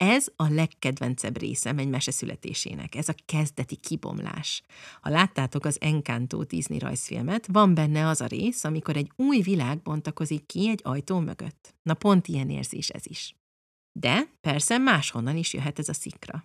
ez 0.00 0.26
a 0.36 0.48
legkedvencebb 0.48 1.38
részem 1.38 1.78
egy 1.78 1.88
mese 1.88 2.10
születésének, 2.10 2.94
ez 2.94 3.08
a 3.08 3.14
kezdeti 3.26 3.76
kibomlás. 3.76 4.62
Ha 5.00 5.10
láttátok 5.10 5.64
az 5.64 5.80
Encanto 5.80 6.42
Disney 6.42 6.78
rajzfilmet, 6.78 7.46
van 7.46 7.74
benne 7.74 8.06
az 8.06 8.20
a 8.20 8.26
rész, 8.26 8.64
amikor 8.64 8.96
egy 8.96 9.12
új 9.16 9.40
világ 9.40 9.82
bontakozik 9.82 10.46
ki 10.46 10.68
egy 10.68 10.80
ajtó 10.82 11.18
mögött. 11.18 11.74
Na 11.82 11.94
pont 11.94 12.28
ilyen 12.28 12.50
érzés 12.50 12.88
ez 12.88 13.06
is. 13.06 13.34
De 13.98 14.22
persze 14.40 14.78
máshonnan 14.78 15.36
is 15.36 15.54
jöhet 15.54 15.78
ez 15.78 15.88
a 15.88 15.92
szikra. 15.92 16.44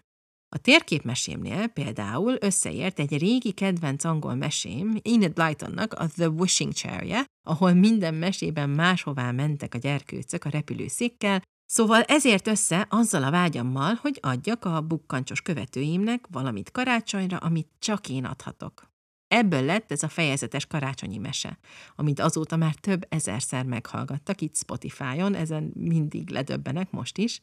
A 0.56 0.58
térképmesémnél 0.58 1.68
például 1.68 2.38
összeért 2.40 3.00
egy 3.00 3.18
régi 3.18 3.52
kedvenc 3.52 4.04
angol 4.04 4.36
mesém, 4.36 5.00
Enid 5.04 5.34
Blytonnak 5.34 5.94
a 5.94 6.08
The 6.08 6.30
Wishing 6.30 6.74
Chair-je, 6.74 7.26
ahol 7.48 7.74
minden 7.74 8.14
mesében 8.14 8.70
máshová 8.70 9.32
mentek 9.32 9.74
a 9.74 9.78
gyerkőcök 9.78 10.46
a 10.46 10.50
repülőszékkel, 10.50 11.42
Szóval 11.66 12.02
ezért 12.02 12.48
össze 12.48 12.86
azzal 12.90 13.24
a 13.24 13.32
vágyammal, 13.32 13.94
hogy 14.02 14.20
adjak 14.22 14.66
a 14.66 14.82
bukkancsos 14.82 15.42
követőimnek 15.42 16.26
valamit 16.32 16.72
karácsonyra, 16.72 17.38
amit 17.38 17.70
csak 17.80 18.10
én 18.10 18.26
adhatok. 18.26 18.94
Ebből 19.28 19.62
lett 19.62 19.92
ez 19.92 20.04
a 20.04 20.08
fejezetes 20.08 20.66
karácsonyi 20.66 21.18
mese, 21.18 21.58
amit 21.96 22.20
azóta 22.20 22.56
már 22.56 22.76
több 22.76 23.06
ezerszer 23.10 23.66
meghallgattak 23.66 24.42
itt 24.42 24.56
Spotify-on, 24.56 25.36
ezen 25.36 25.72
mindig 25.76 26.30
ledöbbenek 26.30 26.92
most 26.92 27.18
is. 27.18 27.42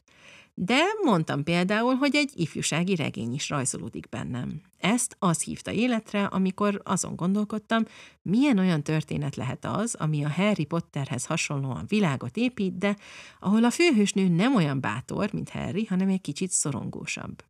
De 0.54 0.82
mondtam 1.02 1.42
például, 1.42 1.94
hogy 1.94 2.16
egy 2.16 2.30
ifjúsági 2.34 2.94
regény 2.94 3.32
is 3.32 3.48
rajzolódik 3.48 4.08
bennem. 4.08 4.60
Ezt 4.78 5.16
az 5.18 5.42
hívta 5.42 5.72
életre, 5.72 6.24
amikor 6.24 6.80
azon 6.84 7.16
gondolkodtam, 7.16 7.84
milyen 8.22 8.58
olyan 8.58 8.82
történet 8.82 9.36
lehet 9.36 9.64
az, 9.64 9.94
ami 9.94 10.24
a 10.24 10.30
Harry 10.30 10.64
Potterhez 10.64 11.26
hasonlóan 11.26 11.84
világot 11.88 12.36
épít, 12.36 12.78
de 12.78 12.96
ahol 13.40 13.64
a 13.64 13.70
főhősnő 13.70 14.28
nem 14.28 14.54
olyan 14.54 14.80
bátor, 14.80 15.32
mint 15.32 15.50
Harry, 15.50 15.84
hanem 15.84 16.08
egy 16.08 16.20
kicsit 16.20 16.50
szorongósabb. 16.50 17.44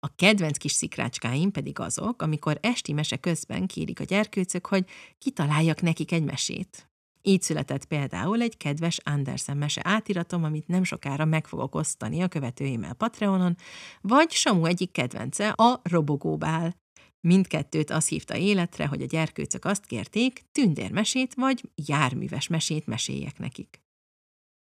A 0.00 0.14
kedvenc 0.16 0.58
kis 0.58 0.72
szikrácskáim 0.72 1.50
pedig 1.50 1.78
azok, 1.78 2.22
amikor 2.22 2.58
esti 2.62 2.92
mese 2.92 3.16
közben 3.16 3.66
kérik 3.66 4.00
a 4.00 4.04
gyerkőcök, 4.04 4.66
hogy 4.66 4.84
kitaláljak 5.18 5.80
nekik 5.80 6.12
egy 6.12 6.24
mesét. 6.24 6.90
Így 7.28 7.42
született 7.42 7.84
például 7.84 8.40
egy 8.40 8.56
kedves 8.56 8.98
Andersen 9.04 9.56
mese 9.56 9.80
átiratom, 9.84 10.44
amit 10.44 10.68
nem 10.68 10.84
sokára 10.84 11.24
meg 11.24 11.46
fogok 11.46 11.74
osztani 11.74 12.22
a 12.22 12.28
követőimmel 12.28 12.94
Patreonon, 12.94 13.56
vagy 14.00 14.30
Samu 14.30 14.64
egyik 14.64 14.90
kedvence, 14.90 15.48
a 15.48 15.80
robogóbál. 15.82 16.74
Mindkettőt 17.20 17.90
azt 17.90 18.08
hívta 18.08 18.36
életre, 18.36 18.86
hogy 18.86 19.02
a 19.02 19.06
gyerkőcök 19.06 19.64
azt 19.64 19.86
kérték, 19.86 20.44
tündérmesét 20.52 21.34
vagy 21.34 21.70
járműves 21.74 22.46
mesét 22.46 22.86
meséljek 22.86 23.38
nekik. 23.38 23.80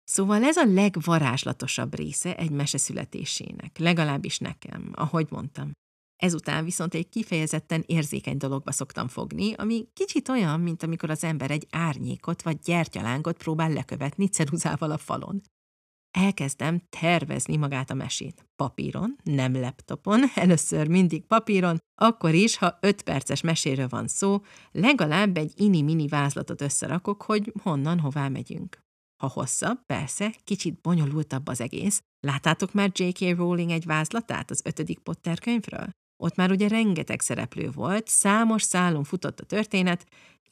Szóval 0.04 0.44
ez 0.44 0.56
a 0.56 0.64
legvarázslatosabb 0.64 1.94
része 1.94 2.36
egy 2.36 2.50
mese 2.50 2.78
születésének, 2.78 3.78
legalábbis 3.78 4.38
nekem, 4.38 4.90
ahogy 4.94 5.26
mondtam. 5.30 5.70
Ezután 6.22 6.64
viszont 6.64 6.94
egy 6.94 7.08
kifejezetten 7.08 7.84
érzékeny 7.86 8.36
dologba 8.36 8.72
szoktam 8.72 9.08
fogni, 9.08 9.52
ami 9.52 9.86
kicsit 9.92 10.28
olyan, 10.28 10.60
mint 10.60 10.82
amikor 10.82 11.10
az 11.10 11.24
ember 11.24 11.50
egy 11.50 11.66
árnyékot 11.70 12.42
vagy 12.42 12.58
gyertyalángot 12.58 13.36
próbál 13.36 13.72
lekövetni 13.72 14.28
ceruzával 14.28 14.90
a 14.90 14.98
falon. 14.98 15.42
Elkezdem 16.10 16.82
tervezni 17.00 17.56
magát 17.56 17.90
a 17.90 17.94
mesét. 17.94 18.46
Papíron, 18.56 19.16
nem 19.22 19.60
laptopon, 19.60 20.22
először 20.34 20.88
mindig 20.88 21.26
papíron, 21.26 21.78
akkor 22.00 22.34
is, 22.34 22.56
ha 22.56 22.78
öt 22.80 23.02
perces 23.02 23.40
meséről 23.40 23.88
van 23.88 24.08
szó, 24.08 24.40
legalább 24.70 25.36
egy 25.36 25.52
ini-mini 25.56 26.08
vázlatot 26.08 26.60
összerakok, 26.60 27.22
hogy 27.22 27.52
honnan, 27.62 27.98
hová 27.98 28.28
megyünk. 28.28 28.78
Ha 29.22 29.28
hosszabb, 29.28 29.86
persze, 29.86 30.34
kicsit 30.44 30.80
bonyolultabb 30.80 31.48
az 31.48 31.60
egész. 31.60 32.02
Láttátok 32.20 32.72
már 32.72 32.90
J.K. 32.94 33.36
Rowling 33.36 33.70
egy 33.70 33.84
vázlatát 33.84 34.50
az 34.50 34.62
ötödik 34.64 34.98
Potter 34.98 35.38
könyvről? 35.38 36.00
Ott 36.22 36.36
már 36.36 36.50
ugye 36.50 36.68
rengeteg 36.68 37.20
szereplő 37.20 37.70
volt, 37.70 38.08
számos 38.08 38.62
szálon 38.62 39.04
futott 39.04 39.40
a 39.40 39.44
történet, 39.44 40.06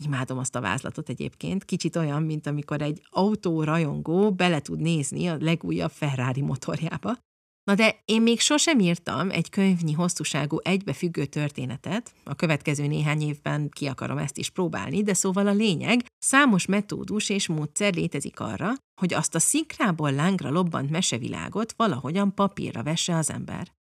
imádom 0.05 0.39
azt 0.39 0.57
a 0.57 0.61
vázlatot 0.61 1.09
egyébként, 1.09 1.65
kicsit 1.65 1.97
olyan, 1.97 2.23
mint 2.23 2.47
amikor 2.47 2.83
egy 2.83 3.03
autórajongó 3.11 4.33
bele 4.33 4.61
tud 4.61 4.81
nézni 4.81 5.27
a 5.27 5.37
legújabb 5.41 5.91
Ferrari 5.91 6.41
motorjába. 6.41 7.17
Na 7.65 7.75
de 7.75 7.97
én 8.05 8.23
még 8.23 8.41
sosem 8.41 8.79
írtam 8.79 9.31
egy 9.31 9.51
könyvnyi 9.51 9.93
hosszúságú 9.93 10.59
egybefüggő 10.63 11.25
történetet, 11.25 12.15
a 12.25 12.35
következő 12.35 12.87
néhány 12.87 13.23
évben 13.23 13.69
ki 13.69 13.87
akarom 13.87 14.19
ezt 14.19 14.39
is 14.39 14.51
próbálni, 14.51 15.03
de 15.03 15.15
szóval 15.15 15.47
a 15.47 15.53
lényeg, 15.53 16.05
számos 16.19 16.67
metódus 16.67 17.29
és 17.29 17.49
módszer 17.49 17.95
létezik 17.95 18.41
arra, 18.41 18.73
hogy 19.01 19.15
azt 19.15 19.35
a 19.35 19.39
szikrából 19.39 20.13
lángra 20.13 20.51
lobbant 20.51 20.91
mesevilágot 20.91 21.75
valahogyan 21.77 22.35
papírra 22.35 22.83
vesse 22.83 23.17
az 23.17 23.31
ember. 23.31 23.79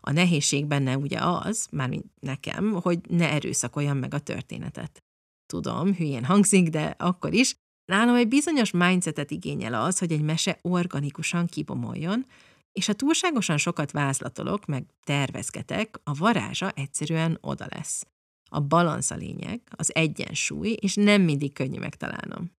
A 0.00 0.12
nehézség 0.12 0.66
benne 0.66 0.96
ugye 0.96 1.18
az, 1.18 1.66
mármint 1.70 2.04
nekem, 2.20 2.72
hogy 2.72 2.98
ne 3.08 3.30
erőszakoljam 3.30 3.98
meg 3.98 4.14
a 4.14 4.18
történetet. 4.18 5.02
Tudom, 5.46 5.94
hülyén 5.94 6.24
hangzik, 6.24 6.68
de 6.68 6.94
akkor 6.98 7.32
is, 7.32 7.54
nálam 7.84 8.14
egy 8.14 8.28
bizonyos 8.28 8.70
mindsetet 8.70 9.30
igényel 9.30 9.74
az, 9.74 9.98
hogy 9.98 10.12
egy 10.12 10.22
mese 10.22 10.58
organikusan 10.62 11.46
kibomoljon, 11.46 12.26
és 12.72 12.86
ha 12.86 12.92
túlságosan 12.92 13.56
sokat 13.56 13.90
vázlatolok, 13.90 14.66
meg 14.66 14.84
tervezgetek, 15.04 16.00
a 16.04 16.14
varázsa 16.14 16.70
egyszerűen 16.70 17.38
oda 17.40 17.66
lesz. 17.70 18.06
A 18.50 18.60
balansz 18.60 19.10
a 19.10 19.16
lényeg, 19.16 19.60
az 19.70 19.94
egyensúly, 19.94 20.68
és 20.68 20.94
nem 20.94 21.22
mindig 21.22 21.52
könnyű 21.52 21.78
megtalálnom. 21.78 22.52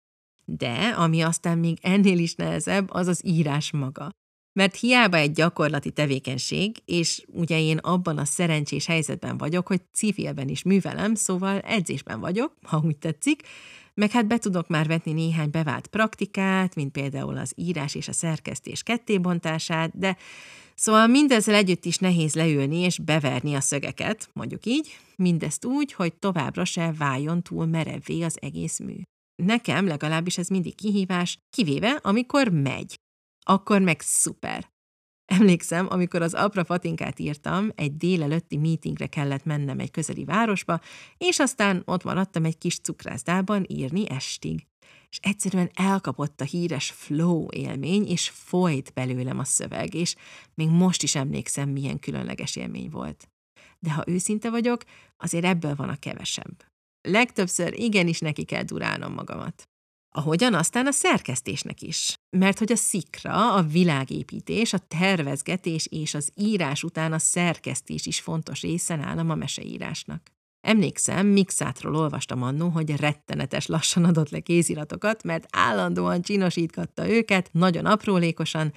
De, 0.44 0.88
ami 0.88 1.22
aztán 1.22 1.58
még 1.58 1.78
ennél 1.82 2.18
is 2.18 2.34
nehezebb, 2.34 2.90
az 2.90 3.06
az 3.06 3.24
írás 3.24 3.70
maga. 3.70 4.10
Mert 4.58 4.76
hiába 4.76 5.16
egy 5.16 5.32
gyakorlati 5.32 5.90
tevékenység, 5.90 6.76
és 6.84 7.24
ugye 7.26 7.60
én 7.60 7.78
abban 7.78 8.18
a 8.18 8.24
szerencsés 8.24 8.86
helyzetben 8.86 9.38
vagyok, 9.38 9.66
hogy 9.66 9.80
civilben 9.92 10.48
is 10.48 10.62
művelem, 10.62 11.14
szóval 11.14 11.58
edzésben 11.58 12.20
vagyok, 12.20 12.52
ha 12.62 12.82
úgy 12.84 12.96
tetszik, 12.96 13.42
meg 13.94 14.10
hát 14.10 14.26
be 14.26 14.38
tudok 14.38 14.68
már 14.68 14.86
vetni 14.86 15.12
néhány 15.12 15.50
bevált 15.50 15.86
praktikát, 15.86 16.74
mint 16.74 16.92
például 16.92 17.36
az 17.36 17.52
írás 17.56 17.94
és 17.94 18.08
a 18.08 18.12
szerkesztés 18.12 18.82
kettébontását, 18.82 19.98
de 19.98 20.16
szóval 20.74 21.06
mindezzel 21.06 21.54
együtt 21.54 21.84
is 21.84 21.98
nehéz 21.98 22.34
leülni 22.34 22.76
és 22.76 22.98
beverni 22.98 23.54
a 23.54 23.60
szögeket, 23.60 24.28
mondjuk 24.32 24.66
így, 24.66 24.98
mindezt 25.16 25.64
úgy, 25.64 25.92
hogy 25.92 26.14
továbbra 26.14 26.64
se 26.64 26.94
váljon 26.98 27.42
túl 27.42 27.66
merevvé 27.66 28.22
az 28.22 28.38
egész 28.40 28.78
mű. 28.78 28.96
Nekem 29.42 29.86
legalábbis 29.86 30.38
ez 30.38 30.48
mindig 30.48 30.74
kihívás, 30.74 31.36
kivéve 31.56 32.00
amikor 32.02 32.48
megy 32.48 32.94
akkor 33.44 33.80
meg 33.80 34.00
szuper. 34.00 34.72
Emlékszem, 35.24 35.86
amikor 35.90 36.22
az 36.22 36.34
Apra 36.34 36.64
Fatinkát 36.64 37.18
írtam, 37.18 37.70
egy 37.74 37.96
délelőtti 37.96 38.56
meetingre 38.56 39.06
kellett 39.06 39.44
mennem 39.44 39.78
egy 39.78 39.90
közeli 39.90 40.24
városba, 40.24 40.80
és 41.16 41.38
aztán 41.38 41.82
ott 41.84 42.02
maradtam 42.02 42.44
egy 42.44 42.58
kis 42.58 42.78
cukrászdában 42.78 43.64
írni 43.68 44.10
estig. 44.10 44.66
És 45.08 45.18
egyszerűen 45.22 45.70
elkapott 45.74 46.40
a 46.40 46.44
híres 46.44 46.90
flow 46.90 47.46
élmény, 47.50 48.06
és 48.06 48.28
folyt 48.28 48.92
belőlem 48.92 49.38
a 49.38 49.44
szöveg, 49.44 49.94
és 49.94 50.14
még 50.54 50.68
most 50.68 51.02
is 51.02 51.14
emlékszem, 51.14 51.68
milyen 51.68 51.98
különleges 51.98 52.56
élmény 52.56 52.90
volt. 52.90 53.28
De 53.78 53.92
ha 53.92 54.04
őszinte 54.06 54.50
vagyok, 54.50 54.82
azért 55.16 55.44
ebből 55.44 55.74
van 55.74 55.88
a 55.88 55.96
kevesebb. 55.96 56.64
Legtöbbször 57.00 57.80
igenis 57.80 58.18
neki 58.18 58.44
kell 58.44 58.62
durálnom 58.62 59.12
magamat. 59.12 59.68
Ahogyan 60.16 60.54
aztán 60.54 60.86
a 60.86 60.90
szerkesztésnek 60.90 61.82
is. 61.82 62.14
Mert 62.30 62.58
hogy 62.58 62.72
a 62.72 62.76
szikra, 62.76 63.54
a 63.54 63.62
világépítés, 63.62 64.72
a 64.72 64.78
tervezgetés 64.78 65.86
és 65.90 66.14
az 66.14 66.30
írás 66.34 66.82
után 66.82 67.12
a 67.12 67.18
szerkesztés 67.18 68.06
is 68.06 68.20
fontos 68.20 68.62
része 68.62 68.96
nálam 68.96 69.30
a 69.30 69.34
meseírásnak. 69.34 70.22
Emlékszem, 70.60 71.26
Mixátról 71.26 71.96
olvastam 71.96 72.42
annó, 72.42 72.68
hogy 72.68 72.96
rettenetes 72.96 73.66
lassan 73.66 74.04
adott 74.04 74.30
le 74.30 74.40
kéziratokat, 74.40 75.22
mert 75.22 75.46
állandóan 75.50 76.22
csinosítgatta 76.22 77.08
őket, 77.08 77.48
nagyon 77.52 77.86
aprólékosan, 77.86 78.72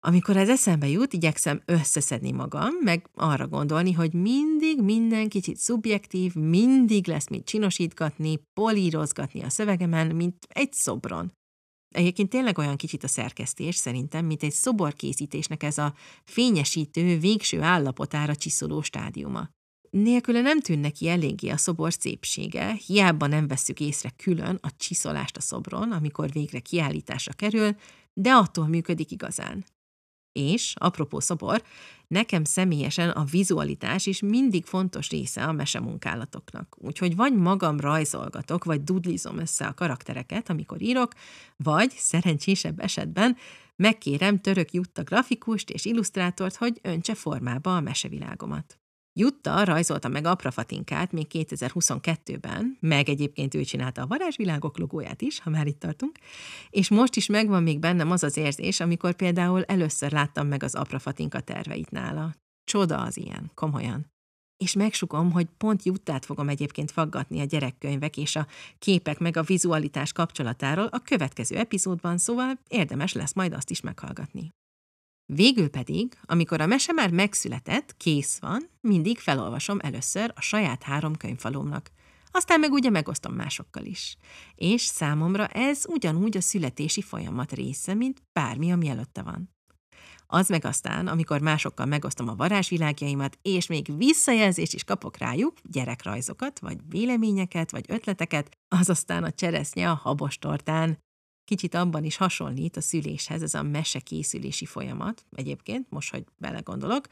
amikor 0.00 0.36
ez 0.36 0.48
eszembe 0.48 0.88
jut, 0.88 1.12
igyekszem 1.12 1.62
összeszedni 1.64 2.32
magam, 2.32 2.74
meg 2.80 3.08
arra 3.14 3.48
gondolni, 3.48 3.92
hogy 3.92 4.12
mindig 4.12 4.82
minden 4.82 5.28
kicsit 5.28 5.56
szubjektív, 5.56 6.34
mindig 6.34 7.06
lesz 7.06 7.28
mit 7.28 7.44
csinosítgatni, 7.44 8.40
polírozgatni 8.52 9.42
a 9.42 9.48
szövegemen, 9.48 10.16
mint 10.16 10.46
egy 10.48 10.72
szobron. 10.72 11.32
Egyébként 11.94 12.28
tényleg 12.28 12.58
olyan 12.58 12.76
kicsit 12.76 13.04
a 13.04 13.08
szerkesztés 13.08 13.76
szerintem, 13.76 14.24
mint 14.24 14.42
egy 14.42 14.52
szoborkészítésnek 14.52 15.62
ez 15.62 15.78
a 15.78 15.94
fényesítő, 16.24 17.18
végső 17.18 17.62
állapotára 17.62 18.36
csiszoló 18.36 18.82
stádiuma. 18.82 19.48
Nélküle 19.90 20.40
nem 20.40 20.60
tűnne 20.60 20.90
ki 20.90 21.08
eléggé 21.08 21.48
a 21.48 21.56
szobor 21.56 21.92
szépsége, 21.92 22.72
hiába 22.86 23.26
nem 23.26 23.46
vesszük 23.46 23.80
észre 23.80 24.10
külön 24.16 24.58
a 24.62 24.76
csiszolást 24.76 25.36
a 25.36 25.40
szobron, 25.40 25.92
amikor 25.92 26.32
végre 26.32 26.58
kiállításra 26.58 27.32
kerül, 27.32 27.76
de 28.12 28.30
attól 28.30 28.66
működik 28.66 29.10
igazán. 29.10 29.64
És, 30.38 30.74
apropó 30.78 31.20
szobor, 31.20 31.62
nekem 32.06 32.44
személyesen 32.44 33.10
a 33.10 33.24
vizualitás 33.24 34.06
is 34.06 34.20
mindig 34.20 34.64
fontos 34.64 35.10
része 35.10 35.44
a 35.44 35.52
mesemunkálatoknak. 35.52 36.76
Úgyhogy 36.78 37.16
vagy 37.16 37.34
magam 37.34 37.80
rajzolgatok, 37.80 38.64
vagy 38.64 38.84
dudlizom 38.84 39.38
össze 39.38 39.66
a 39.66 39.74
karaktereket, 39.74 40.50
amikor 40.50 40.82
írok, 40.82 41.12
vagy, 41.56 41.90
szerencsésebb 41.90 42.80
esetben, 42.80 43.36
megkérem 43.76 44.40
török 44.40 44.72
Jutta 44.72 45.02
grafikust 45.02 45.70
és 45.70 45.84
illusztrátort, 45.84 46.56
hogy 46.56 46.78
öntse 46.82 47.14
formába 47.14 47.76
a 47.76 47.80
mesevilágomat. 47.80 48.77
Jutta 49.18 49.64
rajzolta 49.64 50.08
meg 50.08 50.24
Aprafatinkát 50.24 51.12
még 51.12 51.26
2022-ben, 51.30 52.76
meg 52.80 53.08
egyébként 53.08 53.54
ő 53.54 53.62
csinálta 53.62 54.02
a 54.02 54.06
varázsvilágok 54.06 54.78
logóját 54.78 55.22
is, 55.22 55.40
ha 55.40 55.50
már 55.50 55.66
itt 55.66 55.78
tartunk, 55.78 56.18
és 56.70 56.88
most 56.88 57.16
is 57.16 57.26
megvan 57.26 57.62
még 57.62 57.78
bennem 57.78 58.10
az 58.10 58.22
az 58.22 58.36
érzés, 58.36 58.80
amikor 58.80 59.14
például 59.14 59.64
először 59.64 60.12
láttam 60.12 60.46
meg 60.46 60.62
az 60.62 60.74
Aprafatinka 60.74 61.40
terveit 61.40 61.90
nála. 61.90 62.34
Csoda 62.64 63.00
az 63.00 63.16
ilyen, 63.16 63.50
komolyan. 63.54 64.06
És 64.64 64.72
megsukom, 64.72 65.32
hogy 65.32 65.46
pont 65.58 65.82
Juttát 65.82 66.24
fogom 66.24 66.48
egyébként 66.48 66.90
faggatni 66.90 67.40
a 67.40 67.44
gyerekkönyvek 67.44 68.16
és 68.16 68.36
a 68.36 68.46
képek 68.78 69.18
meg 69.18 69.36
a 69.36 69.42
vizualitás 69.42 70.12
kapcsolatáról 70.12 70.86
a 70.86 70.98
következő 70.98 71.56
epizódban, 71.56 72.18
szóval 72.18 72.58
érdemes 72.68 73.12
lesz 73.12 73.34
majd 73.34 73.52
azt 73.52 73.70
is 73.70 73.80
meghallgatni. 73.80 74.50
Végül 75.32 75.68
pedig, 75.68 76.18
amikor 76.22 76.60
a 76.60 76.66
mese 76.66 76.92
már 76.92 77.10
megszületett, 77.10 77.96
kész 77.96 78.38
van, 78.38 78.70
mindig 78.80 79.18
felolvasom 79.18 79.78
először 79.80 80.32
a 80.34 80.40
saját 80.40 80.82
három 80.82 81.16
könyvfalomnak. 81.16 81.90
Aztán 82.30 82.60
meg 82.60 82.72
ugye 82.72 82.90
megosztom 82.90 83.34
másokkal 83.34 83.84
is. 83.84 84.16
És 84.54 84.82
számomra 84.82 85.46
ez 85.46 85.84
ugyanúgy 85.88 86.36
a 86.36 86.40
születési 86.40 87.02
folyamat 87.02 87.52
része, 87.52 87.94
mint 87.94 88.22
bármi, 88.32 88.72
ami 88.72 88.88
előtte 88.88 89.22
van. 89.22 89.54
Az 90.26 90.48
meg 90.48 90.64
aztán, 90.64 91.06
amikor 91.06 91.40
másokkal 91.40 91.86
megosztom 91.86 92.28
a 92.28 92.34
varázsvilágjaimat, 92.34 93.38
és 93.42 93.66
még 93.66 93.96
visszajelzést 93.96 94.74
is 94.74 94.84
kapok 94.84 95.16
rájuk, 95.16 95.52
gyerekrajzokat, 95.62 96.58
vagy 96.58 96.78
véleményeket, 96.88 97.70
vagy 97.70 97.84
ötleteket, 97.88 98.58
az 98.68 98.88
aztán 98.88 99.24
a 99.24 99.32
cseresznye 99.32 99.90
a 99.90 99.94
habostortán. 99.94 100.98
Kicsit 101.48 101.74
abban 101.74 102.04
is 102.04 102.16
hasonlít 102.16 102.76
a 102.76 102.80
szüléshez 102.80 103.42
ez 103.42 103.54
a 103.54 103.62
mesekészülési 103.62 104.64
folyamat, 104.64 105.24
egyébként, 105.30 105.90
most, 105.90 106.10
hogy 106.10 106.24
belegondolok, 106.36 107.06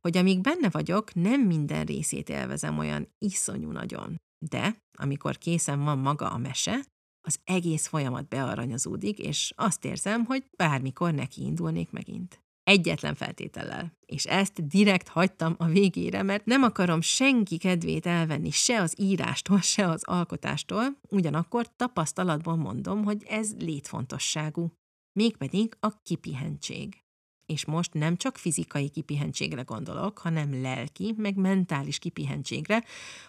hogy 0.00 0.16
amíg 0.16 0.40
benne 0.40 0.70
vagyok, 0.70 1.14
nem 1.14 1.40
minden 1.40 1.84
részét 1.84 2.28
élvezem 2.28 2.78
olyan 2.78 3.08
iszonyú 3.18 3.70
nagyon. 3.70 4.20
De 4.38 4.76
amikor 4.98 5.38
készen 5.38 5.84
van 5.84 5.98
maga 5.98 6.30
a 6.30 6.38
mese, 6.38 6.84
az 7.20 7.38
egész 7.44 7.86
folyamat 7.86 8.28
bearanyozódik, 8.28 9.18
és 9.18 9.52
azt 9.56 9.84
érzem, 9.84 10.24
hogy 10.24 10.44
bármikor 10.56 11.14
neki 11.14 11.42
indulnék 11.42 11.90
megint. 11.90 12.43
Egyetlen 12.64 13.14
feltétellel. 13.14 13.92
És 14.06 14.24
ezt 14.24 14.66
direkt 14.66 15.08
hagytam 15.08 15.54
a 15.58 15.66
végére, 15.66 16.22
mert 16.22 16.44
nem 16.44 16.62
akarom 16.62 17.00
senki 17.00 17.58
kedvét 17.58 18.06
elvenni 18.06 18.50
se 18.50 18.80
az 18.80 18.94
írástól, 19.00 19.60
se 19.60 19.88
az 19.88 20.02
alkotástól, 20.04 20.98
ugyanakkor 21.08 21.76
tapasztalatban 21.76 22.58
mondom, 22.58 23.04
hogy 23.04 23.24
ez 23.28 23.54
létfontosságú. 23.58 24.72
Mégpedig 25.12 25.76
a 25.80 26.02
kipihentség. 26.02 27.03
És 27.46 27.64
most 27.64 27.92
nem 27.92 28.16
csak 28.16 28.36
fizikai 28.36 28.88
kipihentségre 28.88 29.62
gondolok, 29.62 30.18
hanem 30.18 30.62
lelki, 30.62 31.14
meg 31.16 31.36
mentális 31.36 31.98
kipihentségre, 31.98 32.84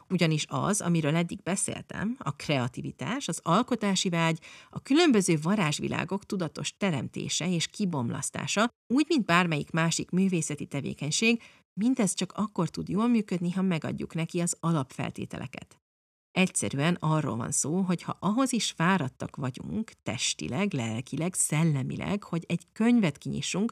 ugyanis 0.10 0.46
az, 0.50 0.82
amiről 0.82 1.16
eddig 1.16 1.42
beszéltem, 1.44 2.16
a 2.20 2.36
kreativitás, 2.36 3.28
az 3.28 3.40
alkotási 3.44 4.10
vágy, 4.10 4.40
a 4.70 4.82
különböző 4.82 5.38
varázsvilágok 5.42 6.26
tudatos 6.26 6.74
teremtése 6.78 7.50
és 7.50 7.68
kibomlasztása, 7.68 8.70
úgy, 8.94 9.06
mint 9.10 9.26
bármelyik 9.26 9.72
másik 9.72 10.10
művészeti 10.10 10.66
tevékenység, 10.66 11.42
mindez 11.80 12.14
csak 12.14 12.32
akkor 12.32 12.70
tud 12.70 12.90
jól 12.90 13.08
működni, 13.08 13.52
ha 13.52 13.62
megadjuk 13.62 14.14
neki 14.14 14.40
az 14.40 14.58
alapfeltételeket. 14.60 15.80
Egyszerűen 16.32 16.98
arról 17.00 17.36
van 17.36 17.52
szó, 17.52 17.82
hogy 17.82 18.02
ha 18.02 18.18
ahhoz 18.20 18.54
is 18.54 18.72
fáradtak 18.72 19.36
vagyunk, 19.36 19.92
testileg, 20.04 20.74
lelkileg, 20.74 21.34
szellemileg, 21.34 22.24
hogy 22.24 22.44
egy 22.48 22.64
könyvet 22.74 23.18
kinyissunk, 23.18 23.72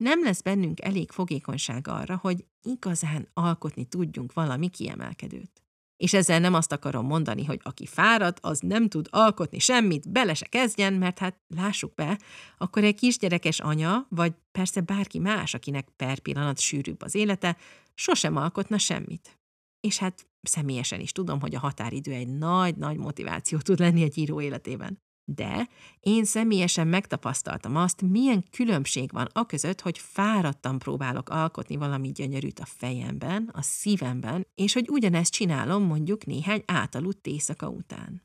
nem 0.00 0.22
lesz 0.22 0.40
bennünk 0.40 0.80
elég 0.80 1.10
fogékonyság 1.10 1.88
arra, 1.88 2.16
hogy 2.16 2.44
igazán 2.62 3.28
alkotni 3.32 3.84
tudjunk 3.84 4.32
valami 4.32 4.68
kiemelkedőt. 4.68 5.62
És 5.96 6.12
ezzel 6.12 6.40
nem 6.40 6.54
azt 6.54 6.72
akarom 6.72 7.06
mondani, 7.06 7.44
hogy 7.44 7.60
aki 7.62 7.86
fárad, 7.86 8.38
az 8.40 8.60
nem 8.60 8.88
tud 8.88 9.08
alkotni 9.10 9.58
semmit, 9.58 10.10
bele 10.10 10.34
se 10.34 10.46
kezdjen, 10.46 10.92
mert 10.92 11.18
hát 11.18 11.40
lássuk 11.48 11.94
be, 11.94 12.18
akkor 12.58 12.84
egy 12.84 12.94
kisgyerekes 12.94 13.60
anya, 13.60 14.06
vagy 14.08 14.34
persze 14.52 14.80
bárki 14.80 15.18
más, 15.18 15.54
akinek 15.54 15.88
per 15.96 16.18
pillanat 16.18 16.58
sűrűbb 16.58 17.02
az 17.02 17.14
élete, 17.14 17.56
sosem 17.94 18.36
alkotna 18.36 18.78
semmit. 18.78 19.38
És 19.80 19.98
hát 19.98 20.28
személyesen 20.42 21.00
is 21.00 21.12
tudom, 21.12 21.40
hogy 21.40 21.54
a 21.54 21.58
határidő 21.58 22.12
egy 22.12 22.28
nagy-nagy 22.28 22.96
motiváció 22.96 23.58
tud 23.58 23.78
lenni 23.78 24.02
egy 24.02 24.18
író 24.18 24.40
életében. 24.40 25.02
De 25.34 25.68
én 26.00 26.24
személyesen 26.24 26.86
megtapasztaltam 26.86 27.76
azt, 27.76 28.02
milyen 28.02 28.44
különbség 28.50 29.12
van 29.12 29.28
a 29.32 29.46
között, 29.46 29.80
hogy 29.80 29.98
fáradtan 29.98 30.78
próbálok 30.78 31.28
alkotni 31.28 31.76
valami 31.76 32.12
gyönyörűt 32.12 32.58
a 32.58 32.64
fejemben, 32.64 33.50
a 33.52 33.62
szívemben, 33.62 34.46
és 34.54 34.72
hogy 34.72 34.88
ugyanezt 34.88 35.32
csinálom 35.32 35.82
mondjuk 35.82 36.24
néhány 36.26 36.62
átaludt 36.66 37.26
éjszaka 37.26 37.68
után. 37.68 38.22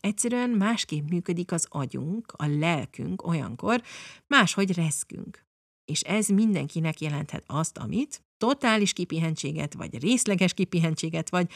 Egyszerűen 0.00 0.50
másképp 0.50 1.08
működik 1.08 1.52
az 1.52 1.66
agyunk, 1.68 2.32
a 2.36 2.46
lelkünk 2.46 3.26
olyankor, 3.26 3.82
máshogy 4.26 4.74
reszkünk. 4.74 5.44
És 5.84 6.00
ez 6.00 6.26
mindenkinek 6.26 7.00
jelenthet 7.00 7.44
azt, 7.46 7.78
amit, 7.78 8.24
totális 8.38 8.92
kipihentséget, 8.92 9.74
vagy 9.74 9.98
részleges 9.98 10.54
kipihentséget, 10.54 11.30
vagy 11.30 11.50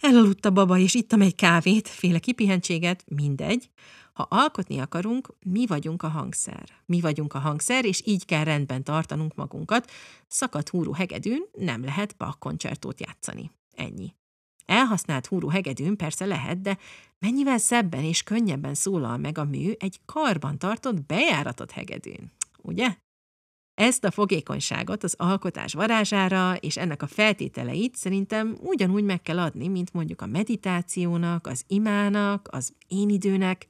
elaludt 0.00 0.44
a 0.44 0.50
baba, 0.50 0.78
és 0.78 0.94
ittam 0.94 1.20
egy 1.20 1.34
kávét, 1.34 1.88
féle 1.88 2.18
kipihentséget, 2.18 3.04
mindegy, 3.08 3.70
ha 4.16 4.26
alkotni 4.30 4.78
akarunk, 4.78 5.28
mi 5.44 5.66
vagyunk 5.66 6.02
a 6.02 6.08
hangszer. 6.08 6.68
Mi 6.86 7.00
vagyunk 7.00 7.34
a 7.34 7.38
hangszer, 7.38 7.84
és 7.84 8.02
így 8.04 8.24
kell 8.24 8.44
rendben 8.44 8.84
tartanunk 8.84 9.34
magunkat. 9.34 9.90
Szakadt 10.26 10.68
húrú 10.68 10.92
hegedűn 10.92 11.42
nem 11.52 11.84
lehet 11.84 12.16
bakkoncertót 12.16 13.00
játszani. 13.00 13.50
Ennyi. 13.74 14.14
Elhasznált 14.66 15.26
húrú 15.26 15.48
hegedűn 15.48 15.96
persze 15.96 16.24
lehet, 16.24 16.60
de 16.60 16.78
mennyivel 17.18 17.58
szebben 17.58 18.04
és 18.04 18.22
könnyebben 18.22 18.74
szólal 18.74 19.16
meg 19.16 19.38
a 19.38 19.44
mű 19.44 19.72
egy 19.78 20.00
karban 20.04 20.58
tartott 20.58 21.02
bejáratott 21.02 21.70
hegedűn. 21.70 22.32
Ugye? 22.62 22.96
Ezt 23.74 24.04
a 24.04 24.10
fogékonyságot 24.10 25.02
az 25.02 25.14
alkotás 25.18 25.72
varázsára 25.72 26.56
és 26.56 26.76
ennek 26.76 27.02
a 27.02 27.06
feltételeit 27.06 27.96
szerintem 27.96 28.56
ugyanúgy 28.60 29.04
meg 29.04 29.22
kell 29.22 29.38
adni, 29.38 29.68
mint 29.68 29.92
mondjuk 29.92 30.20
a 30.20 30.26
meditációnak, 30.26 31.46
az 31.46 31.64
imának, 31.66 32.48
az 32.50 32.72
én 32.88 33.08
időnek, 33.08 33.66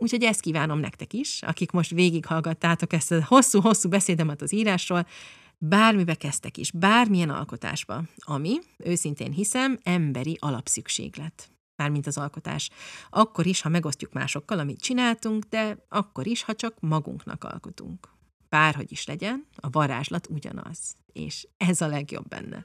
Úgyhogy 0.00 0.22
ezt 0.22 0.40
kívánom 0.40 0.78
nektek 0.78 1.12
is, 1.12 1.42
akik 1.42 1.70
most 1.70 1.90
végighallgattátok 1.90 2.92
ezt 2.92 3.12
a 3.12 3.24
hosszú-hosszú 3.24 3.88
beszédemet 3.88 4.42
az 4.42 4.52
írásról, 4.52 5.06
bármibe 5.58 6.14
kezdtek 6.14 6.56
is, 6.56 6.70
bármilyen 6.70 7.30
alkotásba, 7.30 8.02
ami, 8.16 8.58
őszintén 8.76 9.32
hiszem, 9.32 9.78
emberi 9.82 10.36
alapszükséglet. 10.40 11.50
Mármint 11.76 12.06
az 12.06 12.18
alkotás. 12.18 12.70
Akkor 13.10 13.46
is, 13.46 13.60
ha 13.60 13.68
megosztjuk 13.68 14.12
másokkal, 14.12 14.58
amit 14.58 14.80
csináltunk, 14.80 15.44
de 15.44 15.84
akkor 15.88 16.26
is, 16.26 16.42
ha 16.42 16.54
csak 16.54 16.80
magunknak 16.80 17.44
alkotunk. 17.44 18.08
Bárhogy 18.48 18.92
is 18.92 19.06
legyen, 19.06 19.46
a 19.56 19.70
varázslat 19.70 20.26
ugyanaz. 20.30 20.96
És 21.12 21.48
ez 21.56 21.80
a 21.80 21.86
legjobb 21.86 22.28
benne. 22.28 22.64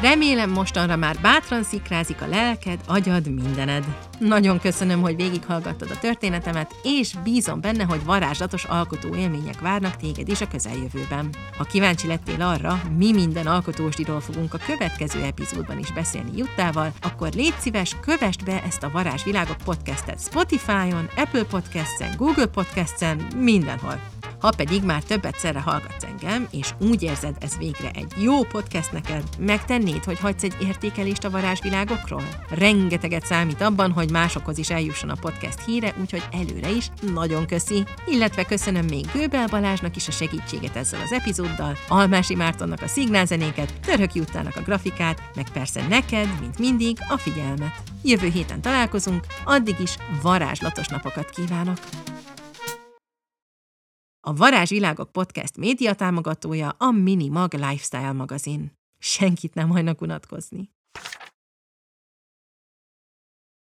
Remélem 0.00 0.50
mostanra 0.50 0.96
már 0.96 1.16
bátran 1.22 1.62
szikrázik 1.62 2.22
a 2.22 2.26
lelked, 2.26 2.80
agyad, 2.86 3.34
mindened. 3.34 3.84
Nagyon 4.18 4.58
köszönöm, 4.58 5.00
hogy 5.00 5.16
végighallgattad 5.16 5.90
a 5.90 5.98
történetemet, 5.98 6.74
és 6.82 7.14
bízom 7.22 7.60
benne, 7.60 7.84
hogy 7.84 8.04
varázslatos 8.04 8.64
alkotó 8.64 9.14
élmények 9.14 9.60
várnak 9.60 9.96
téged 9.96 10.28
is 10.28 10.40
a 10.40 10.48
közeljövőben. 10.48 11.34
Ha 11.56 11.64
kíváncsi 11.64 12.06
lettél 12.06 12.42
arra, 12.42 12.82
mi 12.96 13.12
minden 13.12 13.46
alkotósdiról 13.46 14.20
fogunk 14.20 14.54
a 14.54 14.58
következő 14.66 15.22
epizódban 15.22 15.78
is 15.78 15.92
beszélni 15.92 16.36
Juttával, 16.36 16.92
akkor 17.02 17.28
légy 17.32 17.54
szíves, 17.58 17.96
kövest 18.00 18.44
be 18.44 18.62
ezt 18.62 18.82
a 18.82 18.90
Varázsvilágok 18.90 19.58
podcastet 19.64 20.20
Spotify-on, 20.20 21.08
Apple 21.16 21.44
Podcast-en, 21.44 22.16
Google 22.16 22.46
Podcast-en, 22.46 23.26
mindenhol. 23.36 24.13
Ha 24.44 24.52
pedig 24.56 24.82
már 24.82 25.02
többet 25.02 25.38
szerre 25.38 25.60
hallgatsz 25.60 26.04
engem, 26.04 26.46
és 26.50 26.70
úgy 26.80 27.02
érzed, 27.02 27.36
ez 27.40 27.56
végre 27.56 27.90
egy 27.90 28.12
jó 28.16 28.42
podcast 28.42 28.92
neked, 28.92 29.22
megtennéd, 29.38 30.04
hogy 30.04 30.18
hagysz 30.18 30.42
egy 30.42 30.56
értékelést 30.62 31.24
a 31.24 31.30
varázsvilágokról? 31.30 32.24
Rengeteget 32.50 33.26
számít 33.26 33.60
abban, 33.60 33.92
hogy 33.92 34.10
másokhoz 34.10 34.58
is 34.58 34.70
eljusson 34.70 35.10
a 35.10 35.16
podcast 35.20 35.64
híre, 35.64 35.94
úgyhogy 36.00 36.22
előre 36.32 36.70
is 36.70 36.90
nagyon 37.12 37.46
köszi. 37.46 37.84
Illetve 38.06 38.44
köszönöm 38.44 38.84
még 38.84 39.06
Gőbel 39.12 39.46
Balázsnak 39.46 39.96
is 39.96 40.08
a 40.08 40.12
segítséget 40.12 40.76
ezzel 40.76 41.00
az 41.00 41.12
epizóddal, 41.12 41.76
Almási 41.88 42.34
Mártonnak 42.34 42.82
a 42.82 42.88
szignálzenéket, 42.88 43.80
Török 43.80 44.14
Juttának 44.14 44.56
a 44.56 44.62
grafikát, 44.62 45.22
meg 45.34 45.50
persze 45.52 45.86
neked, 45.88 46.28
mint 46.40 46.58
mindig, 46.58 46.96
a 47.08 47.16
figyelmet. 47.16 47.82
Jövő 48.02 48.28
héten 48.28 48.60
találkozunk, 48.60 49.26
addig 49.44 49.76
is 49.80 49.96
varázslatos 50.22 50.86
napokat 50.86 51.30
kívánok! 51.30 51.78
A 54.26 54.34
Varázsvilágok 54.34 55.12
Podcast 55.12 55.56
média 55.56 55.94
támogatója 55.94 56.74
a 56.78 56.90
Minimag 56.90 57.54
Lifestyle 57.54 58.12
magazin. 58.12 58.72
Senkit 58.98 59.54
nem 59.54 59.68
hajnak 59.68 60.00
unatkozni. 60.00 60.73